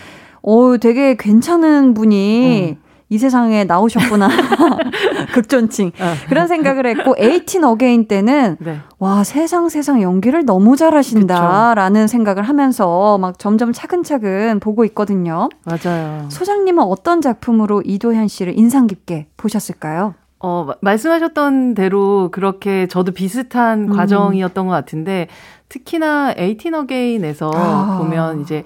[0.42, 2.79] 오, 되게 괜찮은 분이 음.
[3.10, 4.28] 이 세상에 나오셨구나.
[5.34, 5.88] 극존칭.
[5.88, 6.14] 어.
[6.28, 8.78] 그런 생각을 했고, Eighteen Again 때는, 네.
[9.00, 11.74] 와, 세상 세상 연기를 너무 잘하신다.
[11.74, 15.48] 라는 생각을 하면서 막 점점 차근차근 보고 있거든요.
[15.64, 16.26] 맞아요.
[16.30, 20.14] 소장님은 어떤 작품으로 이도현 씨를 인상 깊게 보셨을까요?
[20.38, 23.96] 어, 말씀하셨던 대로 그렇게 저도 비슷한 음.
[23.96, 25.26] 과정이었던 것 같은데,
[25.68, 27.98] 특히나 에이틴 어게인에서 아.
[27.98, 28.62] 보면 이제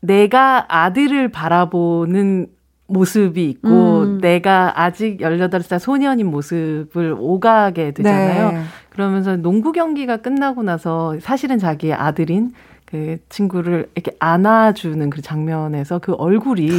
[0.00, 2.46] 내가 아들을 바라보는
[2.88, 3.68] 모습이 있고
[4.02, 4.18] 음.
[4.20, 8.52] 내가 아직 18살 소년인 모습을 오가게 되잖아요.
[8.52, 8.62] 네.
[8.90, 12.52] 그러면서 농구 경기가 끝나고 나서 사실은 자기의 아들인
[12.84, 16.70] 그 친구를 이렇게 안아주는 그 장면에서 그 얼굴이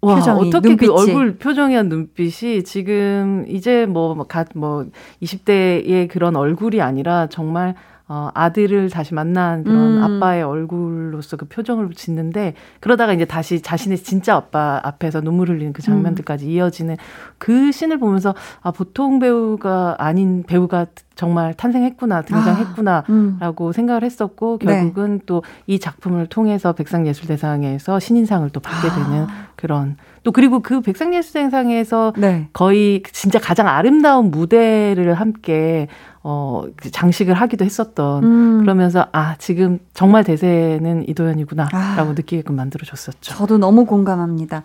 [0.00, 0.88] 와, 표정이, 어떻게 눈빛이.
[0.88, 4.86] 그 얼굴 표정이나 눈빛이 지금 이제 뭐, 갓, 뭐,
[5.22, 7.74] 20대의 그런 얼굴이 아니라 정말
[8.06, 10.02] 어, 아들을 다시 만난 그런 음.
[10.02, 15.80] 아빠의 얼굴로서 그 표정을 짓는데 그러다가 이제 다시 자신의 진짜 아빠 앞에서 눈물 흘리는 그
[15.80, 16.50] 장면들까지 음.
[16.50, 16.96] 이어지는
[17.38, 23.04] 그 씬을 보면서 아, 보통 배우가 아닌 배우가 정말 탄생했구나, 등장했구나라고
[23.40, 23.72] 아, 음.
[23.72, 24.66] 생각을 했었고 네.
[24.66, 25.24] 결국은 네.
[25.24, 28.94] 또이 작품을 통해서 백상예술대상에서 신인상을 또 받게 아.
[28.94, 29.26] 되는
[29.56, 32.48] 그런 또 그리고 그 백상예술대상에서 네.
[32.52, 35.86] 거의 진짜 가장 아름다운 무대를 함께
[36.22, 38.60] 어, 그 장식을 하기도 했었던 음.
[38.62, 42.14] 그러면서 아, 지금 정말 대세는 이도현이구나라고 아.
[42.16, 43.34] 느끼게끔 만들어줬었죠.
[43.34, 44.62] 저도 너무 공감합니다.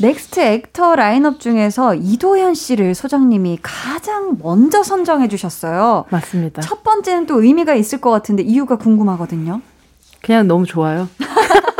[0.00, 6.06] Next Actor 라인업 중에서 이도현 씨를 소장님이 가장 먼저 선정해 주셨어요.
[6.10, 6.62] 맞습니다.
[6.62, 9.60] 첫 번째는 또 의미가 있을 것 같은데 이유가 궁금하거든요.
[10.20, 11.08] 그냥 너무 좋아요.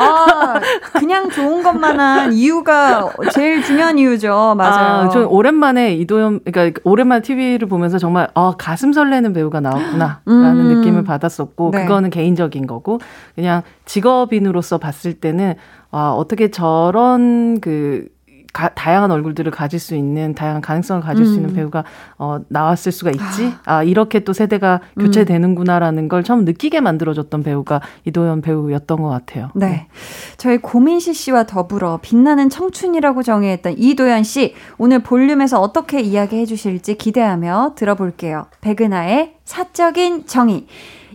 [0.00, 0.60] 아,
[0.98, 4.54] 그냥 좋은 것만한 이유가 제일 중요한 이유죠.
[4.56, 5.06] 맞아요.
[5.06, 10.70] 아, 저 오랜만에 이도현, 그러니까 오랜만에 TV를 보면서 정말 아, 가슴 설레는 배우가 나왔구나 라는
[10.70, 10.74] 음.
[10.76, 11.82] 느낌을 받았었고 네.
[11.82, 13.00] 그거는 개인적인 거고
[13.34, 15.54] 그냥 직업인으로서 봤을 때는
[15.90, 18.06] 아, 어떻게 저런 그
[18.52, 21.26] 가, 다양한 얼굴들을 가질 수 있는 다양한 가능성을 가질 음.
[21.26, 21.54] 수 있는 음.
[21.54, 21.84] 배우가
[22.18, 23.52] 어, 나왔을 수가 있지.
[23.64, 25.04] 아, 아 이렇게 또 세대가 음.
[25.04, 29.50] 교체되는구나라는 걸 처음 느끼게 만들어줬던 배우가 이도현 배우였던 것 같아요.
[29.54, 29.66] 네.
[29.66, 29.88] 네.
[30.36, 37.74] 저희 고민시 씨와 더불어 빛나는 청춘이라고 정의했던 이도현 씨 오늘 볼륨에서 어떻게 이야기해 주실지 기대하며
[37.76, 38.46] 들어볼게요.
[38.60, 40.66] 백은하의 사적인 정의.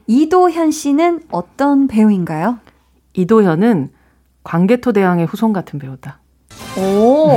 [0.08, 2.60] 이도현 씨는 어떤 배우인가요?
[3.14, 3.90] 이도현은
[4.44, 6.20] 광개토 대왕의 후손 같은 배우다.
[6.78, 7.30] 오,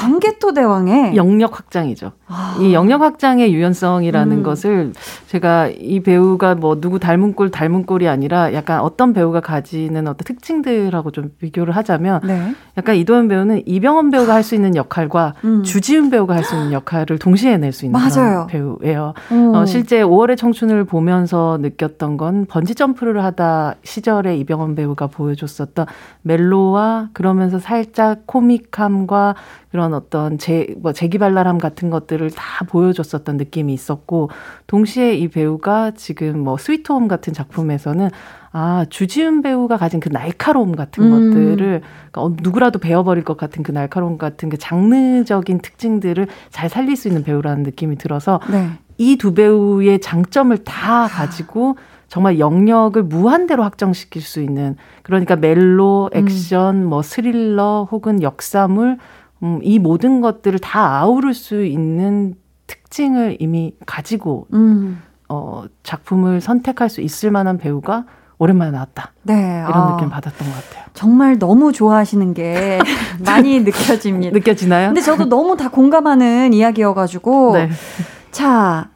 [0.00, 2.12] 광개토 대왕의 영역 확장이죠.
[2.26, 2.56] 아.
[2.60, 4.42] 이 영역 확장의 유연성이라는 음.
[4.42, 4.92] 것을
[5.26, 10.24] 제가 이 배우가 뭐 누구 닮은 꼴 닮은 꼴이 아니라 약간 어떤 배우가 가지는 어떤
[10.24, 12.54] 특징들하고 좀 비교를 하자면 네.
[12.78, 15.62] 약간 이도현 배우는 이병헌 배우가 할 수 있는 역할과 음.
[15.62, 18.46] 주지훈 배우가 할 수 있는 역할을 동시에 낼수 있는 맞아요.
[18.48, 19.14] 배우예요.
[19.54, 25.86] 어, 실제 5월의 청춘을 보면서 느꼈던 건 번지 점프를 하다 시절에 이병헌 배우가 보여줬었던
[26.22, 29.36] 멜로와 그러면서 살짝 코믹함과
[29.70, 34.30] 그런 어떤 재, 뭐 재기발랄함 같은 것들을 다 보여줬었던 느낌이 있었고,
[34.66, 38.10] 동시에 이 배우가 지금 뭐 스위트홈 같은 작품에서는
[38.56, 41.10] 아, 주지훈 배우가 가진 그 날카로움 같은 음.
[41.10, 46.96] 것들을 그러니까 어, 누구라도 배워버릴 것 같은 그 날카로움 같은 그 장르적인 특징들을 잘 살릴
[46.96, 48.70] 수 있는 배우라는 느낌이 들어서 네.
[48.96, 51.76] 이두 배우의 장점을 다 가지고
[52.14, 56.84] 정말 영역을 무한대로 확정시킬 수 있는 그러니까 멜로, 액션, 음.
[56.84, 58.98] 뭐 스릴러 혹은 역사물
[59.42, 62.36] 음, 이 모든 것들을 다 아우를 수 있는
[62.68, 65.02] 특징을 이미 가지고 음.
[65.28, 68.04] 어, 작품을 선택할 수 있을 만한 배우가
[68.38, 69.12] 오랜만에 나왔다.
[69.24, 69.64] 네.
[69.68, 70.84] 이런 아, 느낌 받았던 것 같아요.
[70.94, 72.78] 정말 너무 좋아하시는 게
[73.26, 74.32] 많이 느껴집니다.
[74.32, 74.90] 느껴지나요?
[74.90, 77.54] 근데 저도 너무 다 공감하는 이야기여가지고.
[77.54, 77.70] 네.
[78.30, 78.90] 자,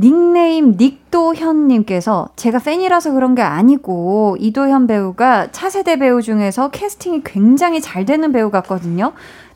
[0.00, 8.06] 닉네임 닉도현님께서 제가 팬이라서 그런 게 아니고 이도현 배우가 차세대 배우 중에서 캐스팅이 굉장히 잘
[8.06, 9.12] 되는 배우 같거든요.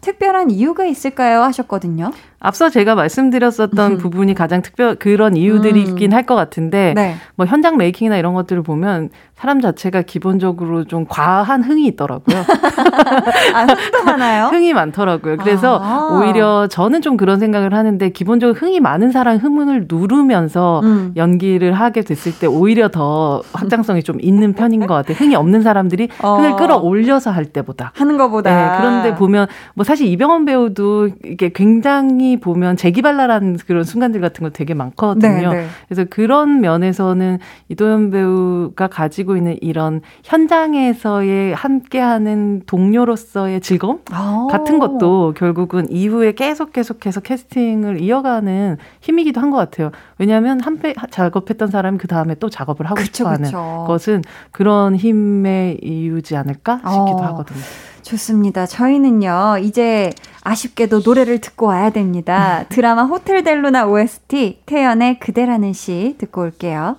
[0.08, 1.42] 특별한 이유가 있을까요?
[1.42, 2.12] 하셨거든요.
[2.40, 3.96] 앞서 제가 말씀드렸었던 음.
[3.98, 7.16] 부분이 가장 특별 그런 이유들이긴 할 것 같은데 네.
[7.36, 12.36] 뭐 현장 메이킹이나 이런 것들을 보면 사람 자체가 기본적으로 좀 과한 흥이 있더라고요.
[13.54, 14.46] 아, 흥도 많아요?
[14.46, 15.36] 흥이 많더라고요.
[15.38, 16.10] 그래서 아.
[16.18, 21.12] 오히려 저는 좀 그런 생각을 하는데 기본적으로 흥이 많은 사람 흥을 누르면서 음.
[21.16, 25.16] 연기를 하게 됐을 때 오히려 더 확장성이 좀 있는 편인 것 같아요.
[25.16, 26.36] 흥이 없는 사람들이 어.
[26.36, 27.92] 흥을 끌어올려서 할 때보다.
[27.96, 28.50] 하는 것보다.
[28.50, 34.50] 네, 그런데 보면 뭐 사실 이병헌 배우도 이게 굉장히 보면 재기발랄한 그런 순간들 같은 거
[34.50, 35.50] 되게 많거든요.
[35.52, 35.66] 네, 네.
[35.86, 37.38] 그래서 그런 면에서는
[37.68, 44.48] 이도현 배우가 가지고 있는 이런 현장에서의 함께하는 동료로서의 즐거움 아.
[44.50, 49.92] 같은 것도 결국은 이후에 계속 계속해서 캐스팅을 이어가는 힘이기도 한 것 같아요.
[50.18, 53.84] 왜냐하면 한 배 작업했던 사람이 그 다음에 또 작업을 하고 그쵸, 싶어하는 그쵸.
[53.86, 57.22] 것은 그런 힘의 이유지 않을까 싶기도 어.
[57.26, 57.60] 하거든요.
[58.04, 58.66] 좋습니다.
[58.66, 62.66] 저희는요, 이제 아쉽게도 노래를 듣고 와야 됩니다.
[62.68, 66.98] 드라마 호텔 델루나 OST, 태연의 그대라는 시 듣고 올게요.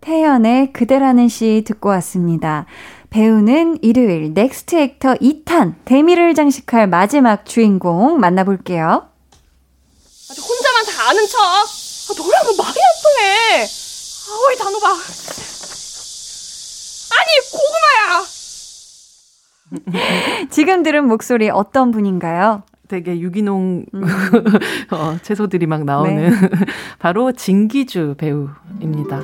[0.00, 2.66] 태연의 그대라는 시 듣고 왔습니다.
[3.10, 9.08] 배우는 일요일 Next Actor 2탄, 대미를 장식할 마지막 주인공 만나볼게요.
[10.30, 11.38] 아주 혼자만 다 아는 척.
[11.38, 13.66] 아, 너랑은 말이 안 통해.
[14.32, 14.96] 아왜 단호박.
[17.12, 18.31] 아니 고구마야.
[20.50, 22.62] 지금 들은 목소리 어떤 분인가요?
[22.88, 24.02] 되게 유기농 음.
[24.92, 26.30] 어, 채소들이 막 나오는 네.
[26.98, 29.22] 바로 진기주 배우입니다.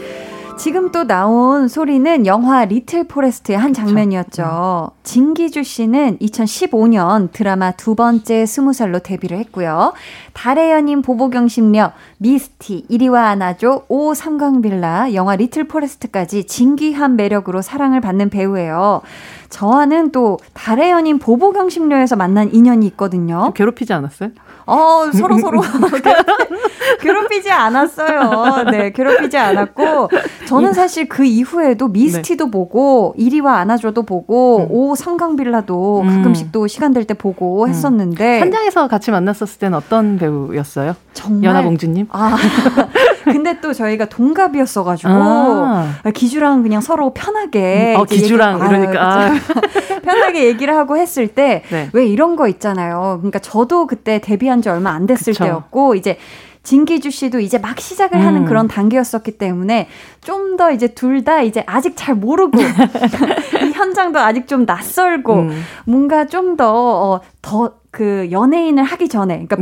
[0.59, 4.91] 지금 또 나온 소리는 영화 리틀 포레스트의 한 장면이었죠.
[5.05, 9.93] 진기주 씨는 2015년 드라마 두 번째 스무 살로 데뷔를 했고요.
[10.33, 18.01] 달의 연인 보보경 심녀, 미스티, 이리와 안아줘, 오 삼광빌라, 영화 리틀 포레스트까지 진귀한 매력으로 사랑을
[18.01, 19.03] 받는 배우예요.
[19.51, 23.53] 저와는 또 달의 연인 보보경심녀에서 만난 인연이 있거든요.
[23.55, 24.31] 괴롭히지 않았어요?
[24.67, 25.63] 어, 서로 서로
[27.01, 28.65] 괴롭히지 않았어요.
[28.71, 30.11] 네, 괴롭히지 않았고
[30.47, 32.51] 저는 사실 그 이후에도 미스티도 네.
[32.51, 34.67] 보고 이리와 안아줘도 보고 음.
[34.71, 40.95] 오 삼강빌라도 가끔씩 또 시간 될 때 보고 했었는데 현장에서 같이 만났었을 때는 어떤 배우였어요?
[41.15, 42.08] 정말 연하공주님?
[42.11, 42.37] 아,
[43.25, 45.95] 근데 또 저희가 동갑이었어가지고 아.
[46.15, 49.03] 기주랑 그냥 서로 편하게 어, 이제 기주랑 얘기- 이러니까.
[49.05, 50.01] 아, 그쵸.
[50.03, 52.07] 편하게 얘기를 하고 했을 때왜 네.
[52.07, 53.19] 이런 거 있잖아요.
[53.21, 55.45] 그러니까 저도 그때 데뷔한 지 얼마 안 됐을 그쵸.
[55.45, 56.19] 때였고 이제
[56.69, 58.45] 진기주 씨도 이제 막 시작을 하는 음.
[58.45, 59.89] 그런 단계였었기 때문에
[60.21, 62.59] 좀 더 이제 둘 다 이제 아직 잘 모르고
[63.63, 65.63] 이 현장도 아직 좀 낯설고 음.
[65.87, 69.61] 뭔가 좀더 어, 더그 연예인을 하기 전에 그러니까 음.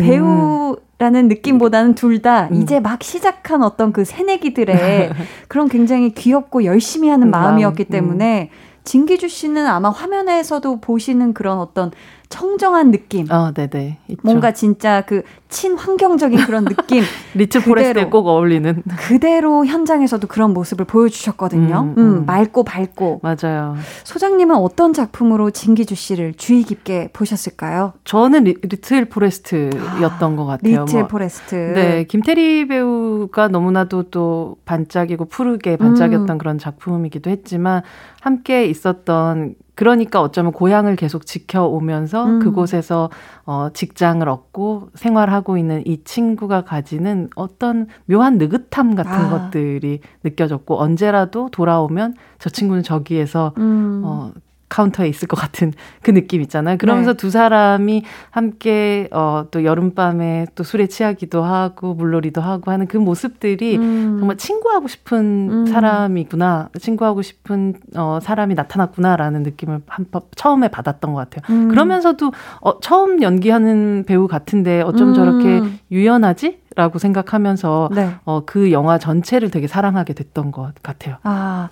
[0.99, 5.13] 배우라는 느낌보다는 둘 다 이제 막 시작한 어떤 그 새내기들의
[5.49, 7.93] 그런 굉장히 귀엽고 열심히 하는 음, 마음이었기 마음, 음.
[7.93, 8.51] 때문에
[8.85, 11.91] 진기주 씨는 아마 화면에서도 보시는 그런 어떤
[12.29, 13.31] 청정한 느낌.
[13.31, 13.99] 어, 네네.
[14.09, 14.21] 있죠.
[14.25, 17.03] 뭔가 진짜 그 친환경적인 그런 느낌.
[17.35, 17.75] Little 그대로.
[17.75, 18.83] Forest에 꼭 어울리는.
[18.99, 21.81] 그대로 현장에서도 그런 모습을 보여주셨거든요.
[21.81, 22.27] 음, 음, 음.
[22.27, 23.21] 맑고 밝고.
[23.23, 23.77] 맞아요.
[24.05, 27.93] 소장님은 어떤 작품으로 진기주 씨를 주의 깊게 보셨을까요?
[28.05, 30.85] 저는 리, Little Forest였던 것 같아요.
[30.85, 31.55] Little 뭐, 포레스트.
[31.55, 36.39] 네, 김태리 배우가 너무나도 또 반짝이고 푸르게 반짝였던 음.
[36.39, 37.83] 그런 작품이기도 했지만
[38.21, 42.39] 함께 있었던 그러니까 어쩌면 고향을 계속 지켜오면서 음.
[42.41, 43.11] 그곳에서
[43.45, 49.31] 어, 직장을 얻고 생활하고 있는 이 친구가 가지는 어떤 묘한 느긋함 같은 아.
[49.31, 54.01] 것들이 느껴졌고 언제라도 돌아오면 저 친구는 저기에서 음.
[54.05, 54.33] 어,
[54.69, 56.77] 카운터에 있을 것 같은 그 느낌 있잖아요.
[56.79, 57.17] 그러면서 네.
[57.17, 63.77] 두 사람이 함께 어, 또 여름밤에 또 술에 취하기도 하고 물놀이도 하고 하는 그 모습들이
[63.77, 64.17] 음.
[64.19, 65.67] 정말 친구하고 싶은 음.
[65.67, 71.57] 사람이구나, 친구하고 싶은 어, 사람이 나타났구나라는 느낌을 한번 처음에 받았던 것 같아요.
[71.57, 71.69] 음.
[71.69, 75.15] 그러면서도 어, 처음 연기하는 배우 같은데 어쩜 음.
[75.15, 76.66] 저렇게 유연하지?
[76.77, 78.11] 라고 생각하면서 네.
[78.25, 81.17] 어, 그 영화 전체를 되게 사랑하게 됐던 것 같아요.
[81.23, 81.71] 아,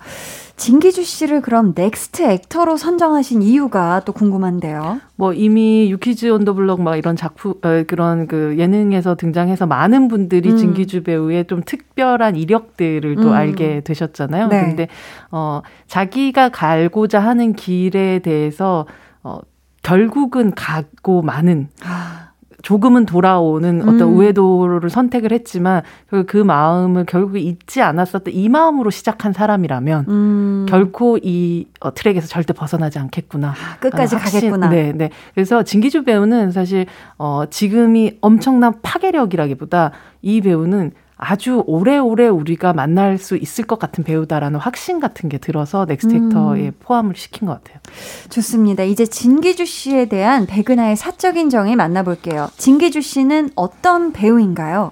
[0.57, 4.99] 진기주 씨를 그럼 Next Actor로 선정하신 이유가 또 궁금한데요.
[5.15, 10.07] 뭐 이미 유키즈 온 더 블럭 막 이런 작품 어, 그런 그 예능에서 등장해서 많은
[10.07, 10.57] 분들이 음.
[10.57, 13.33] 진기주 배우의 좀 특별한 이력들을 또 음.
[13.33, 14.47] 알게 되셨잖아요.
[14.47, 14.61] 네.
[14.65, 14.87] 근데
[15.29, 18.87] 어 자기가 갈고자 하는 길에 대해서
[19.23, 19.39] 어
[19.83, 22.14] 결국은 가고 마는 아,
[22.65, 24.17] 조금은 돌아오는 어떤 음.
[24.17, 30.65] 우회도를 선택을 했지만 그, 그 마음을 결국 잊지 않았었던 이 마음으로 시작한 사람이라면 음.
[30.67, 33.49] 결코 이 어, 트랙에서 절대 벗어나지 않겠구나.
[33.49, 34.69] 아, 끝까지 확신- 가겠구나.
[34.69, 35.11] 네, 네.
[35.35, 36.87] 그래서 진기주 배우는 사실
[37.19, 39.91] 어, 지금이 엄청난 파괴력이라기보다
[40.23, 45.85] 이 배우는 아주 오래오래 우리가 만날 수 있을 것 같은 배우다라는 확신 같은 게 들어서
[45.85, 46.71] 넥스트액터에 음.
[46.79, 47.79] 포함을 시킨 것 같아요.
[48.29, 48.83] 좋습니다.
[48.83, 52.49] 이제 진기주 씨에 대한 백은하의 사적인 정의 만나볼게요.
[52.57, 54.91] 진기주 씨는 어떤 배우인가요?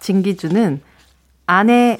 [0.00, 0.80] 진기주는
[1.46, 1.98] 아내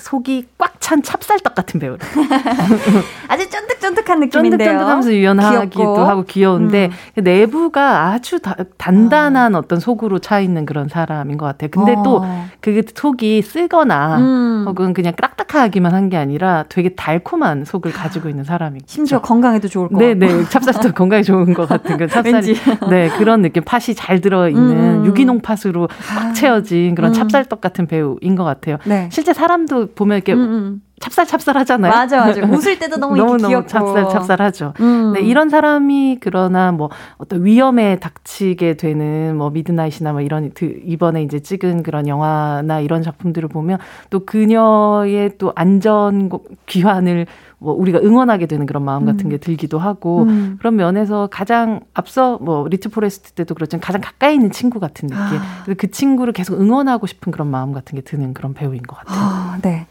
[0.00, 1.98] 속이 꽉 찬 찹쌀떡 같은 배우를.
[3.28, 4.58] 아주 쫀득쫀득한 느낌인데요.
[4.58, 5.98] 쫀득쫀득하면서 유연하기도 귀엽고.
[6.00, 7.22] 하고 귀여운데 음.
[7.22, 9.62] 내부가 아주 다, 단단한 어.
[9.62, 11.70] 떤 속으로 차 있는 그런 사람인 것 같아요.
[11.70, 12.02] 근데 어.
[12.02, 14.64] 또그 속이 쓰거나 음.
[14.66, 19.88] 혹은 그냥 딱딱하기만 한 게 아니라 되게 달콤한 속을 가지고 있는 사람이고 심지어 건강에도 좋을
[19.90, 20.26] 것 네, 네.
[20.26, 20.42] 같고.
[20.42, 22.56] 네, 찹쌀떡 건강에 좋은 것 같은 그 찹쌀이.
[22.90, 23.62] 네, 그런 느낌.
[23.62, 25.06] 팥이 잘 들어 있는 음.
[25.06, 26.32] 유기농 팥으로 꽉 아.
[26.32, 27.14] 채워진 그런 음.
[27.14, 28.78] 찹쌀떡 같은 배우인 것 같아요.
[28.86, 29.08] 네.
[29.12, 30.82] 실제 사람도 보면 이렇게 음, 음.
[31.00, 31.90] 찹쌀찹쌀 하잖아요.
[31.90, 32.42] 맞아, 맞아.
[32.44, 34.74] 웃을 때도 너무 너무 너무 찹쌀찹쌀하죠.
[34.80, 35.12] 음.
[35.14, 40.52] 네, 이런 사람이 그러나 뭐 어떤 위험에 닥치게 되는 뭐 미드나잇이나 뭐 이런
[40.84, 43.78] 이번에 이제 찍은 그런 영화나 이런 작품들을 보면
[44.10, 46.30] 또 그녀의 또 안전
[46.66, 47.26] 귀환을
[47.60, 49.30] 뭐 우리가 응원하게 되는 그런 마음 같은 음.
[49.30, 50.56] 게 들기도 하고 음.
[50.58, 55.20] 그런 면에서 가장 앞서 뭐 리틀 포레스트 때도 그렇지만 가장 가까이 있는 친구 같은 느낌.
[55.20, 55.64] 아.
[55.76, 59.18] 그 친구를 계속 응원하고 싶은 그런 마음 같은 게 드는 그런 배우인 것 같아요.
[59.20, 59.86] 아, 네.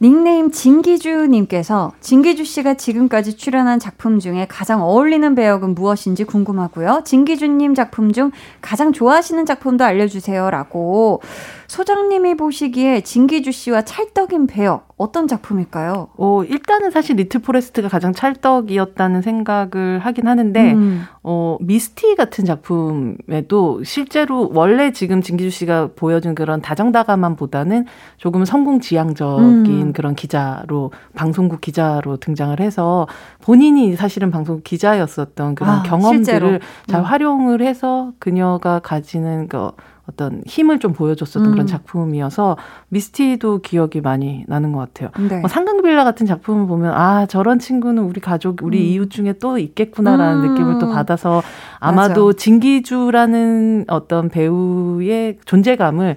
[0.00, 7.02] 닉네임 진기주님께서 진기주 씨가 지금까지 출연한 작품 중에 가장 어울리는 배역은 무엇인지 궁금하고요.
[7.04, 8.30] 진기주님 작품 중
[8.60, 11.22] 가장 좋아하시는 작품도 알려주세요라고
[11.74, 16.06] 소장님이 보시기에 진기주 씨와 찰떡인 배역 어떤 작품일까요?
[16.16, 21.02] 어, 일단은 사실 리틀 포레스트가 가장 찰떡이었다는 생각을 하긴 하는데 음.
[21.24, 27.86] 어, 미스티 같은 작품에도 실제로 원래 지금 진기주 씨가 보여준 그런 다정다감함보다는
[28.18, 29.92] 조금 성공지향적인 음.
[29.92, 33.08] 그런 기자로 방송국 기자로 등장을 해서
[33.42, 36.58] 본인이 사실은 방송국 기자였었던 그런 아, 경험들을 실제로.
[36.86, 37.04] 잘 음.
[37.04, 39.72] 활용을 해서 그녀가 가지는 그
[40.14, 41.52] 어떤 힘을 좀 보여줬었던 음.
[41.52, 42.56] 그런 작품이어서
[42.88, 45.10] 미스티도 기억이 많이 나는 것 같아요.
[45.28, 45.40] 네.
[45.40, 48.84] 뭐 상강빌라 같은 작품을 보면 아 저런 친구는 우리 가족, 우리 음.
[48.84, 50.52] 이웃 중에 또 있겠구나라는 음.
[50.52, 51.42] 느낌을 또 받아서
[51.80, 52.38] 아마도 맞아.
[52.38, 56.16] 진기주라는 어떤 배우의 존재감을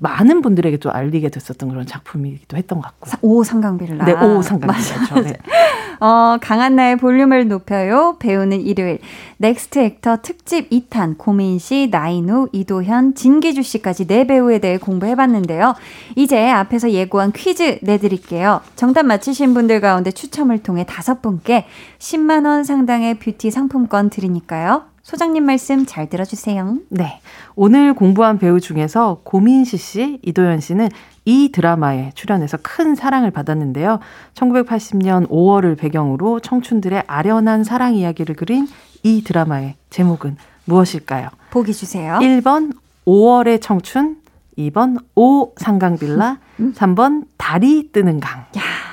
[0.00, 3.10] 많은 분들에게 또 알리게 됐었던 그런 작품이기도 했던 것 같고.
[3.20, 4.04] 오 상강빌라.
[4.04, 5.20] 네, 오 상강빌라죠.
[5.22, 5.34] 네.
[6.00, 8.16] 어, 강한나의 볼륨을 높여요.
[8.18, 8.98] 배우는 일요일.
[9.36, 15.74] Next Actor 특집 2탄 고민시, 나인우, 이도현, 진기주 씨까지 네 배우에 대해 공부해봤는데요.
[16.16, 18.62] 이제 앞에서 예고한 퀴즈 내드릴게요.
[18.76, 21.66] 정답 맞히신 분들 가운데 추첨을 통해 다섯 분께
[21.98, 24.89] 10만 원 상당의 뷰티 상품권 드리니까요.
[25.10, 26.76] 소장님 말씀 잘 들어주세요.
[26.88, 27.20] 네.
[27.56, 30.88] 오늘 공부한 배우 중에서 고민시 씨, 이도현 씨는
[31.24, 33.98] 이 드라마에 출연해서 큰 사랑을 받았는데요.
[34.34, 38.68] 1980년 5월을 배경으로 청춘들의 아련한 사랑 이야기를 그린
[39.02, 40.36] 이 드라마의 제목은
[40.66, 41.30] 무엇일까요?
[41.50, 42.20] 보기 주세요.
[42.20, 42.70] 1번
[43.04, 44.18] 5월의 청춘,
[44.56, 47.24] 2번 오 상강빌라, 3번 음?
[47.36, 48.42] 달이 뜨는 강.
[48.56, 48.89] 야.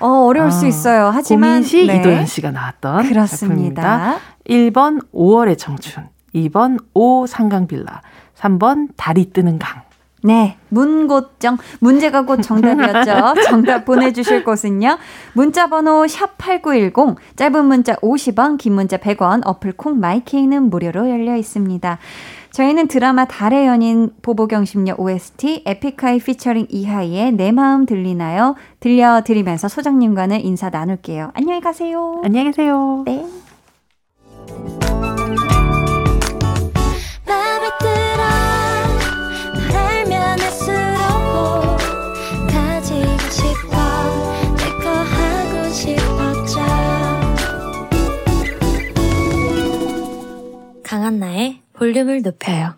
[0.00, 1.10] 어, 어려울 아, 수 있어요.
[1.12, 1.96] 하지만 고민시 네.
[2.00, 3.82] 이도현 씨가 나왔던 그렇습니다.
[3.82, 4.16] 작품입니다.
[4.48, 8.02] 1번 5월의 청춘, 2번 오 상강빌라,
[8.36, 9.82] 3번 달이 뜨는 강.
[10.22, 13.40] 네, 문고정 문제가 곧 정답이었죠.
[13.48, 14.98] 정답 보내주실 곳은요.
[15.32, 21.98] 문자번호 샵 #8910 짧은 문자 50원, 긴 문자 100원, 어플 콩 마이케이는 무료로 열려 있습니다.
[22.52, 28.56] 저희는 드라마 달의 연인 보보경 심녀 OST 에픽하이 피처링 이하이의 내 마음 들리나요?
[28.80, 31.30] 들려드리면서 소장님과는 인사 나눌게요.
[31.34, 32.20] 안녕히 가세요.
[32.24, 33.02] 안녕히 계세요.
[33.06, 33.24] 네.
[51.80, 52.74] 볼륨을 높여요.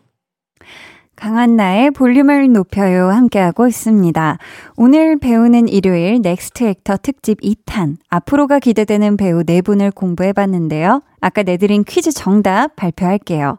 [1.17, 4.39] 강한나의 볼륨을 높여요 함께하고 있습니다.
[4.77, 11.03] 오늘 배우는 일요일 Next Actor 특집 2탄 앞으로가 기대되는 배우 4분을 공부해봤는데요.
[11.21, 13.59] 아까 내드린 퀴즈 정답 발표할게요.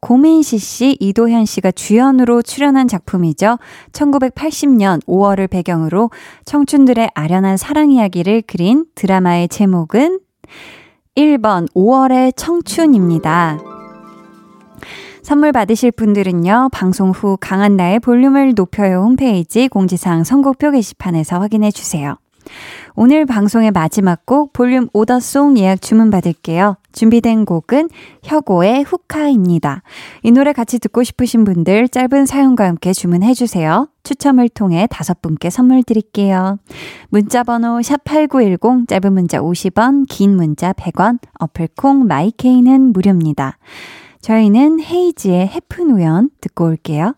[0.00, 3.58] 고민시 씨, 이도현 씨가 주연으로 출연한 작품이죠.
[3.92, 6.10] 1980년 5월을 배경으로
[6.44, 10.20] 청춘들의 아련한 사랑 이야기를 그린 드라마의 제목은
[11.16, 13.71] 1번 5월의 청춘입니다.
[15.22, 22.16] 선물 받으실 분들은요, 방송 후 강한 나의 볼륨을 높여요 홈페이지 공지사항 선곡표 게시판에서 확인해 주세요.
[22.94, 26.76] 오늘 방송의 마지막 곡 볼륨 오더송 예약 주문 받을게요.
[26.92, 27.88] 준비된 곡은
[28.24, 29.82] 혁오의 후카입니다.
[30.24, 33.88] 이 노래 같이 듣고 싶으신 분들 짧은 사연과 함께 주문해 주세요.
[34.02, 36.58] 추첨을 통해 다섯 분께 선물 드릴게요.
[37.08, 43.56] 문자 번호 샵8910 짧은 문자 50원, 긴 문자 100원, 어플 콩 마이케이는 무료입니다.
[44.22, 47.14] 저희는 헤이지의 해픈 우연 듣고 올게요.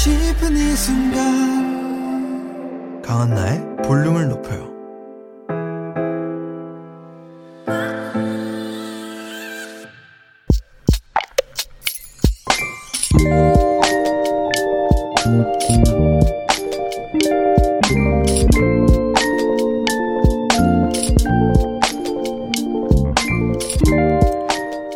[0.00, 1.20] 싶은 이 순간
[3.02, 4.70] 강한나의 볼륨을 높여요.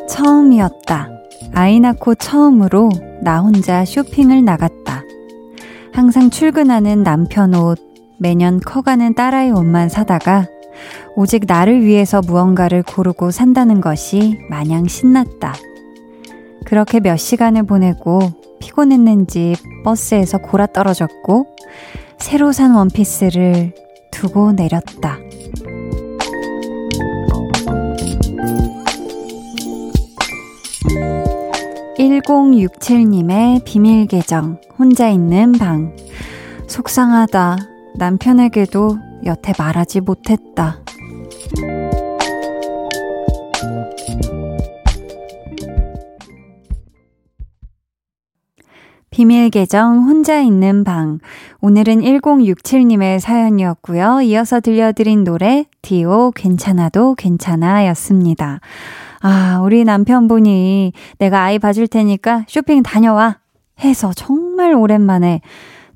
[0.08, 1.10] 처음이었다.
[1.52, 2.88] 아이 낳고 처음으로
[3.20, 4.83] 나 혼자 쇼핑을 나갔다.
[6.04, 7.78] 항상 출근하는 남편 옷,
[8.18, 10.46] 매년 커가는 딸아이 옷만 사다가
[11.16, 15.54] 오직 나를 위해서 무언가를 고르고 산다는 것이 마냥 신났다.
[16.66, 18.18] 그렇게 몇 시간을 보내고
[18.60, 21.46] 피곤했는지 버스에서 골아 떨어졌고
[22.18, 23.72] 새로 산 원피스를
[24.10, 25.23] 두고 내렸다.
[31.98, 35.94] 1067님의 비밀 계정, 혼자 있는 방.
[36.66, 37.56] 속상하다.
[37.96, 40.80] 남편에게도 여태 말하지 못했다.
[49.10, 51.20] 비밀 계정 혼자 있는 방.
[51.60, 54.22] 오늘은 1067님의 사연이었고요.
[54.22, 58.58] 이어서 들려드린 노래 디오 괜찮아도 괜찮아 였습니다.
[59.26, 63.38] 아, 우리 남편분이 내가 아이 봐줄 테니까 쇼핑 다녀와
[63.82, 65.40] 해서 정말 오랜만에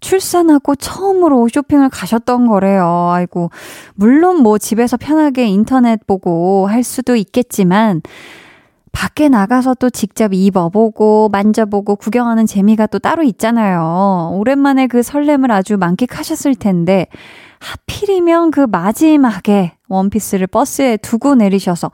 [0.01, 3.11] 출산하고 처음으로 쇼핑을 가셨던 거래요.
[3.13, 3.51] 아이고,
[3.95, 8.01] 물론 뭐 집에서 편하게 인터넷 보고 할 수도 있겠지만,
[8.93, 14.31] 밖에 나가서 또 직접 입어보고 만져보고 구경하는 재미가 또 따로 있잖아요.
[14.33, 17.09] 오랜만에 그 설렘을 아주 만끽하셨을 텐데,
[17.59, 21.91] 하필이면 그 마지막에 원피스를 버스에 두고 내리셔서,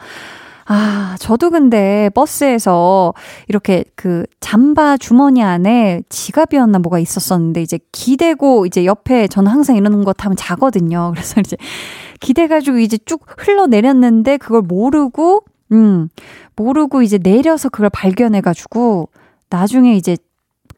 [0.66, 3.12] 아, 저도 근데 버스에서
[3.48, 10.04] 이렇게 그 잠바 주머니 안에 지갑이었나 뭐가 있었었는데 이제 기대고 이제 옆에 저는 항상 이러는
[10.04, 11.10] 거 타면 자거든요.
[11.14, 11.56] 그래서 이제
[12.20, 16.08] 기대가지고 이제 쭉 흘러내렸는데 그걸 모르고, 음,
[16.56, 19.10] 모르고 이제 내려서 그걸 발견해가지고
[19.50, 20.16] 나중에 이제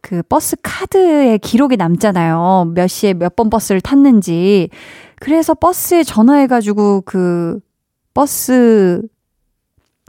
[0.01, 2.72] 그 버스 카드에 기록이 남잖아요.
[2.74, 4.68] 몇 시에 몇 번 버스를 탔는지.
[5.20, 7.61] 그래서 버스에 전화해가지고 그
[8.14, 9.03] 버스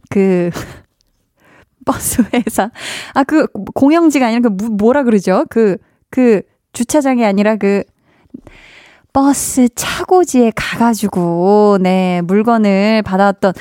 [0.10, 0.50] 그
[1.86, 2.70] 버스 회사
[3.14, 5.46] 아 그 공영지가 아니라 그 뭐라 그러죠?
[5.50, 5.78] 그그
[6.10, 6.42] 그
[6.74, 7.84] 주차장이 아니라 그
[9.14, 13.54] 버스 차고지에 가가지고 네 물건을 받아왔던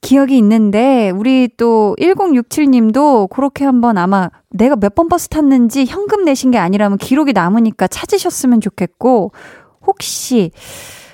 [0.00, 6.50] 기억이 있는데 우리 또 1067님도 그렇게 한번 아마 내가 몇 번 버스 탔는지 현금 내신
[6.50, 9.32] 게 아니라면 기록이 남으니까 찾으셨으면 좋겠고
[9.86, 10.50] 혹시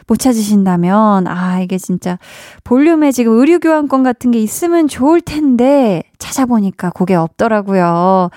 [0.07, 2.19] 못 찾으신다면, 아, 이게 진짜
[2.63, 8.31] 볼륨에 지금 의류 교환권 같은 게 있으면 좋을 텐데, 찾아보니까 그게 없더라고요.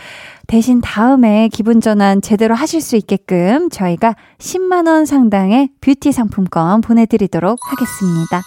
[0.47, 8.41] 대신 다음에 기분 전환 제대로 하실 수 있게끔 저희가 10만원 상당의 뷰티 상품권 보내드리도록 하겠습니다.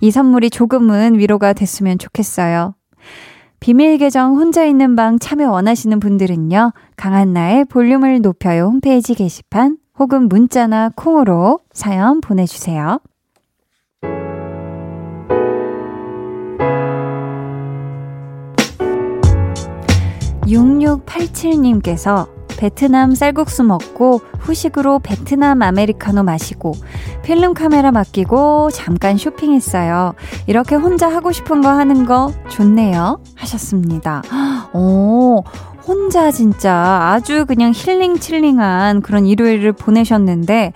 [0.00, 2.74] 이 선물이 조금은 위로가 됐으면 좋겠어요.
[3.60, 10.90] 비밀 계정 혼자 있는 방 참여 원하시는 분들은요, 강한나의 볼륨을 높여요 홈페이지 게시판 혹은 문자나
[10.96, 12.98] 콩으로 사연 보내주세요.
[20.46, 26.72] 6687님께서 베트남 쌀국수 먹고 후식으로 베트남 아메리카노 마시고
[27.22, 30.14] 필름 카메라 맡기고 잠깐 쇼핑했어요.
[30.46, 33.20] 이렇게 혼자 하고 싶은 거 하는 거 좋네요.
[33.34, 34.22] 하셨습니다.
[34.72, 35.42] 오,
[35.86, 36.72] 혼자 진짜
[37.12, 40.72] 아주 그냥 힐링 칠링한 그런 일요일을 보내셨는데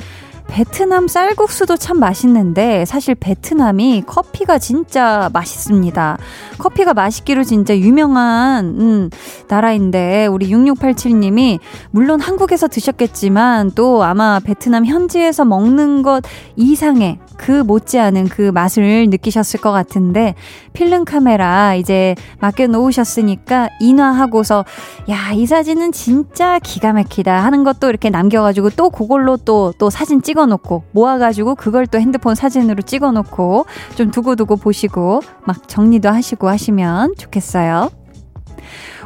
[0.49, 6.19] 베트남 쌀국수도 참 맛있는데 사실 베트남이 커피가 진짜 맛있습니다.
[6.59, 9.11] 커피가 맛있기로 진짜 유명한 음,
[9.47, 16.25] 나라인데 우리 6687님이 물론 한국에서 드셨겠지만 또 아마 베트남 현지에서 먹는 것
[16.57, 20.35] 이상의 그 못지않은 그 맛을 느끼셨을 것 같은데
[20.75, 24.65] 필름 카메라 이제 맡겨 놓으셨으니까 인화하고서
[25.09, 30.83] 야 이 사진은 진짜 기가 막히다 하는 것도 이렇게 남겨가지고 또 그걸로 또또 사진 찍어놓고
[30.91, 37.91] 모아가지고 그걸 또 핸드폰 사진으로 찍어놓고 좀 두고두고 보시고 막 정리도 하시고 하시면 좋겠어요.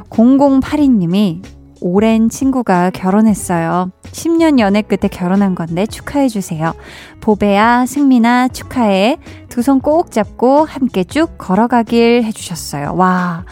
[0.09, 1.43] 0082님이
[1.83, 3.91] 오랜 친구가 결혼했어요.
[4.05, 6.72] 10년 연애 끝에 결혼한 건데 축하해주세요.
[7.20, 9.18] 보배야, 승민아, 축하해.
[9.49, 12.95] 두 손 꼭 잡고 함께 쭉 걸어가길 해주셨어요.
[12.97, 13.45] 와.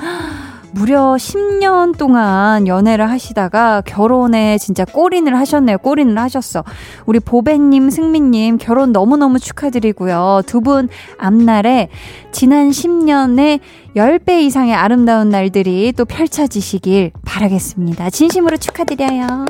[0.73, 5.79] 무려 10년 동안 연애를 하시다가 결혼에 진짜 꼬린을 하셨네요.
[5.79, 6.64] 꼬린을 하셨어.
[7.07, 10.43] 우리 보배님, 승민님 결혼 너무너무 축하드리고요.
[10.47, 11.89] 두 분 앞날에
[12.33, 13.61] 지난 10년의
[13.97, 18.11] 10배 이상의 아름다운 날들이 또 펼쳐지시길 바라겠습니다.
[18.11, 19.47] 진심으로 축하드려요.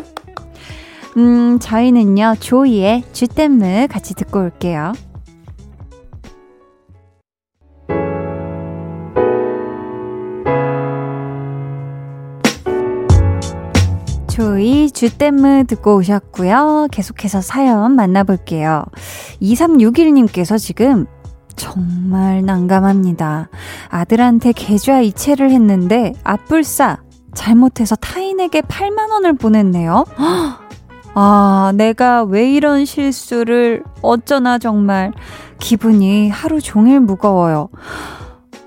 [1.16, 4.92] 음, 저희는요, 조이의 주댐무 같이 듣고 올게요.
[14.40, 16.88] 조이 주댐무 듣고 오셨고요.
[16.90, 18.84] 계속해서 사연 만나볼게요.
[19.42, 21.04] 2361님께서 지금
[21.56, 23.50] 정말 난감합니다.
[23.90, 27.02] 아들한테 계좌 이체를 했는데 앞불싸
[27.34, 30.06] 잘못해서 타인에게 8만 원을 보냈네요.
[31.12, 35.12] 아, 내가 왜 이런 실수를 어쩌나 정말
[35.58, 37.68] 기분이 하루 종일 무거워요.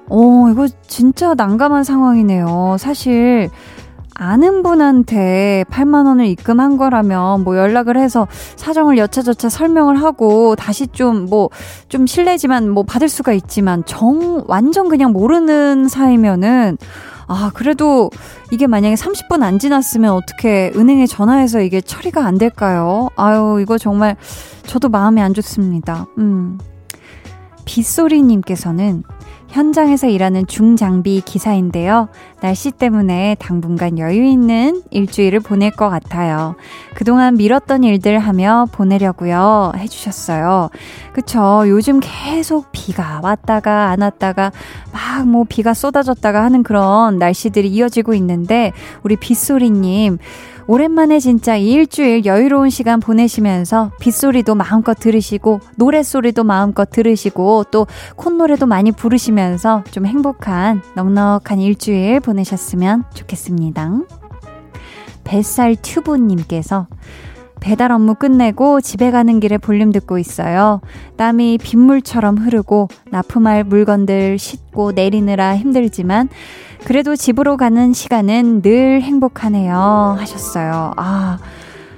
[0.07, 2.75] 어, 이거 진짜 난감한 상황이네요.
[2.77, 3.49] 사실
[4.15, 11.25] 아는 분한테 8만 원을 입금한 거라면 뭐 연락을 해서 사정을 여차저차 설명을 하고 다시 좀
[11.25, 11.49] 뭐좀
[11.99, 16.77] 뭐 실례지만 뭐 받을 수가 있지만 정 완전 그냥 모르는 사이면은
[17.27, 18.11] 아, 그래도
[18.51, 23.07] 이게 만약에 30분 안 지났으면 어떻게 은행에 전화해서 이게 처리가 안 될까요?
[23.15, 24.17] 아유, 이거 정말
[24.65, 26.05] 저도 마음이 안 좋습니다.
[26.17, 26.59] 음.
[27.65, 29.03] 빗소리님께서는
[29.53, 32.09] 현장에서 일하는 중장비 기사인데요.
[32.41, 36.55] 날씨 때문에 당분간 여유 있는 일주일을 보낼 것 같아요.
[36.95, 39.73] 그동안 미뤘던 일들 하며 보내려고요.
[39.77, 40.69] 해주셨어요.
[41.13, 41.65] 그쵸.
[41.67, 44.51] 요즘 계속 비가 왔다가 안 왔다가
[44.91, 48.71] 막 뭐 비가 쏟아졌다가 하는 그런 날씨들이 이어지고 있는데
[49.03, 50.17] 우리 빗소리님
[50.67, 58.91] 오랜만에 진짜 일주일 여유로운 시간 보내시면서 빗소리도 마음껏 들으시고 노랫소리도 마음껏 들으시고 또 콧노래도 많이
[58.91, 63.99] 부르시면서 좀 행복한 넉넉한 일주일 보내셨으면 좋겠습니다.
[65.23, 66.87] 뱃살 튜브님께서
[67.63, 70.81] 배달 업무 끝내고 집에 가는 길에 볼륨 듣고 있어요.
[71.15, 76.27] 땀이 빗물처럼 흐르고 납품할 물건들 싣고 내리느라 힘들지만
[76.83, 80.17] 그래도 집으로 가는 시간은 늘 행복하네요.
[80.19, 80.91] 하셨어요.
[80.97, 81.37] 아,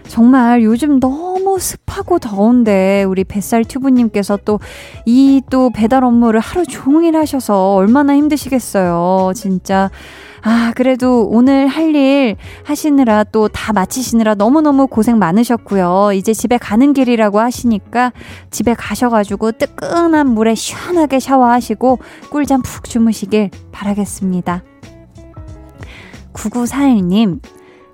[0.08, 4.60] 정말 요즘 너무 습하고 더운데 우리 뱃살 튜브님께서 또
[5.08, 9.32] 이또 배달 업무를 하루 종일 하셔서 얼마나 힘드시겠어요.
[9.34, 9.90] 진짜.
[10.48, 12.36] 아, 그래도 오늘 할 일
[12.66, 16.12] 하시느라 또 다 마치시느라 너무너무 고생 많으셨고요.
[16.14, 18.12] 이제 집에 가는 길이라고 하시니까
[18.52, 24.64] 집에 가셔가지고 뜨끈한 물에 시원하게 샤워하시고 꿀잠 푹 주무시길 바라겠습니다.
[26.34, 27.40] 9941님,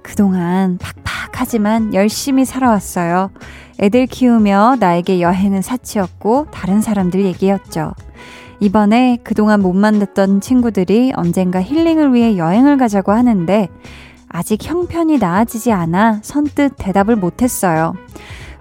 [0.02, 3.32] 그동안 팍팍하지만 열심히 살아왔어요.
[3.80, 7.94] 애들 키우며 나에게 여행은 사치였고 다른 사람들 얘기였죠.
[8.62, 13.68] 이번에 그동안 못 만났던 친구들이 언젠가 힐링을 위해 여행을 가자고 하는데
[14.30, 17.94] 아직 형편이 나아지지 않아 선뜻 대답을 못했어요.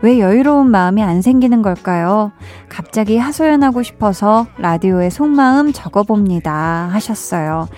[0.01, 2.33] 왜 여유로운 마음이 안 생기는 걸까요?
[2.71, 6.89] 갑자기 하소연하고 싶어서 라디오에 속마음 적어봅니다.
[6.91, 7.69] 하셨어요.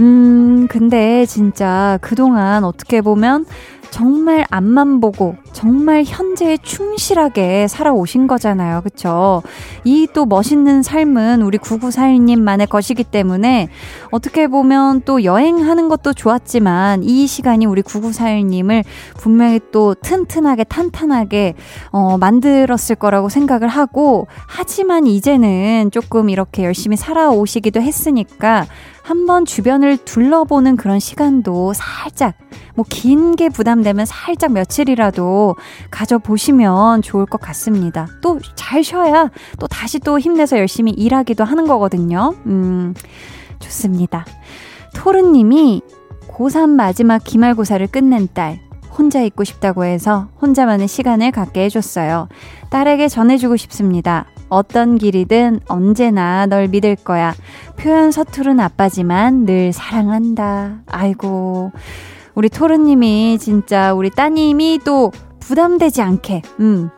[0.00, 3.46] 음, 근데 진짜 그동안 어떻게 보면
[3.94, 8.80] 정말 앞만 보고 정말 현재에 충실하게 살아오신 거잖아요.
[8.82, 9.40] 그쵸?
[9.84, 13.68] 이 또 멋있는 삶은 우리 9941님만의 것이기 때문에
[14.10, 18.84] 어떻게 보면 또 여행하는 것도 좋았지만 이 시간이 우리 9941님을
[19.18, 21.54] 분명히 또 튼튼하게 탄탄하게
[21.90, 28.66] 어, 만들었을 거라고 생각을 하고 하지만 이제는 조금 이렇게 열심히 살아오시기도 했으니까
[29.04, 32.34] 한번 주변을 둘러보는 그런 시간도 살짝,
[32.74, 35.56] 뭐, 긴 게 부담되면 살짝 며칠이라도
[35.90, 38.06] 가져보시면 좋을 것 같습니다.
[38.22, 42.34] 또 잘 쉬어야 또 다시 또 힘내서 열심히 일하기도 하는 거거든요.
[42.46, 42.94] 음,
[43.58, 44.24] 좋습니다.
[44.94, 45.82] 토르님이
[46.28, 48.58] 고3 마지막 기말고사를 끝낸 딸,
[48.96, 52.28] 혼자 있고 싶다고 해서 혼자만의 시간을 갖게 해줬어요.
[52.70, 54.26] 딸에게 전해주고 싶습니다.
[54.48, 57.34] 어떤 길이든 언제나 널 믿을 거야.
[57.76, 60.82] 표현 서투른 아빠지만 늘 사랑한다.
[60.86, 61.72] 아이고.
[62.34, 66.90] 우리 토르님이 진짜 우리 따님이 또 부담되지 않게, 음,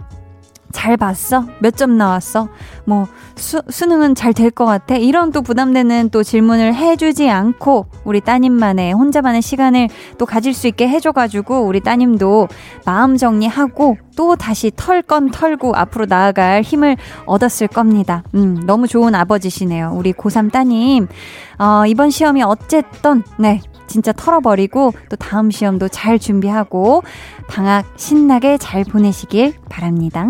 [0.77, 1.47] 잘 봤어?
[1.61, 2.49] 몇 점 나왔어?
[2.85, 4.95] 뭐, 수, 수능은 잘 될 것 같아?
[4.97, 10.87] 이런 또 부담되는 또 질문을 해주지 않고, 우리 따님만의, 혼자만의 시간을 또 가질 수 있게
[10.87, 12.49] 해줘가지고, 우리 따님도
[12.85, 18.23] 마음 정리하고, 또 다시 털 건 털고, 앞으로 나아갈 힘을 얻었을 겁니다.
[18.35, 19.93] 음, 너무 좋은 아버지시네요.
[19.95, 21.09] 우리 고3 따님.
[21.59, 27.05] 어, 이번 시험이 어쨌든, 네, 진짜 털어버리고 또 다음 시험도 잘 준비하고
[27.49, 30.29] 방학 신나게 잘 보내시길 바랍니다.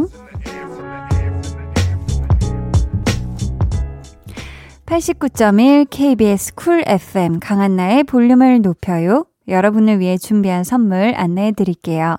[4.86, 9.26] 89.1 KBS 쿨 FM 강한나의 볼륨을 높여요.
[9.48, 12.16] 여러분을 위해 준비한 선물 안내해 드릴게요.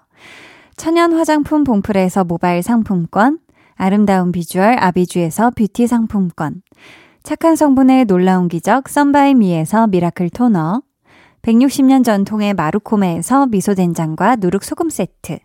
[0.76, 3.39] 천연 화장품 봉프레에서 모바일 상품권,
[3.76, 6.61] 아름다운 비주얼 아비주에서 뷰티 상품권,
[7.24, 10.82] 착한 성분의 놀라운 기적 썬바이미에서 미라클 토너,
[11.43, 15.39] 160년 전통의 마루코메에서 미소된장과 누룩소금 세트,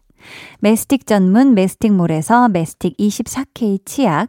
[0.61, 4.29] 메스틱 전문 메스틱몰에서 메스틱 24K 치약,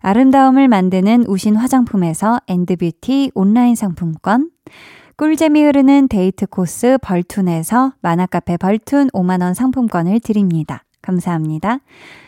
[0.00, 4.50] 아름다움을 만드는 우신 화장품에서 엔드뷰티 온라인 상품권,
[5.16, 10.84] 꿀잼이 흐르는 데이트 코스 벌툰에서 만화카페 벌툰 5만원 상품권을 드립니다.
[11.00, 11.78] 감사합니다.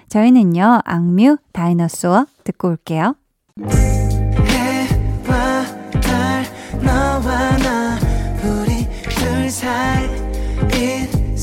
[0.09, 3.15] 저희는요, 악뮤 다이너소어 듣고 올게요.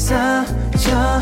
[0.06, 1.22] 있어줘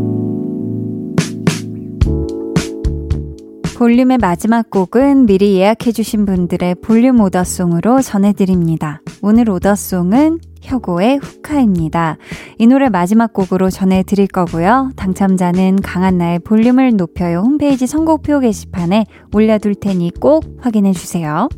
[3.81, 9.01] 볼륨의 마지막 곡은 미리 예약해주신 분들의 볼륨 오더송으로 전해드립니다.
[9.23, 12.17] 오늘 오더송은 혁오의 후카입니다.
[12.59, 14.91] 이 노래 마지막 곡으로 전해드릴 거고요.
[14.95, 21.49] 당첨자는 강한나의 볼륨을 높여요 홈페이지 선곡표 게시판에 올려둘 테니 꼭 확인해주세요.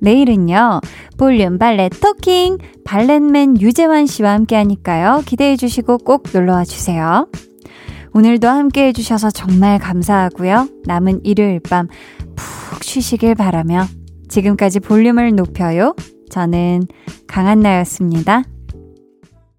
[0.00, 0.80] 내일은요,
[1.18, 5.20] 볼륨 발레 토킹, 발렛맨 유재환 씨와 함께 하니까요.
[5.26, 7.28] 기대해 주시고 꼭 놀러와 주세요.
[8.14, 10.68] 오늘도 함께 해주셔서 정말 감사하고요.
[10.86, 11.88] 남은 일요일 밤
[12.36, 13.86] 푹 쉬시길 바라며
[14.28, 15.94] 지금까지 볼륨을 높여요.
[16.30, 16.82] 저는
[17.26, 18.44] 강한나였습니다.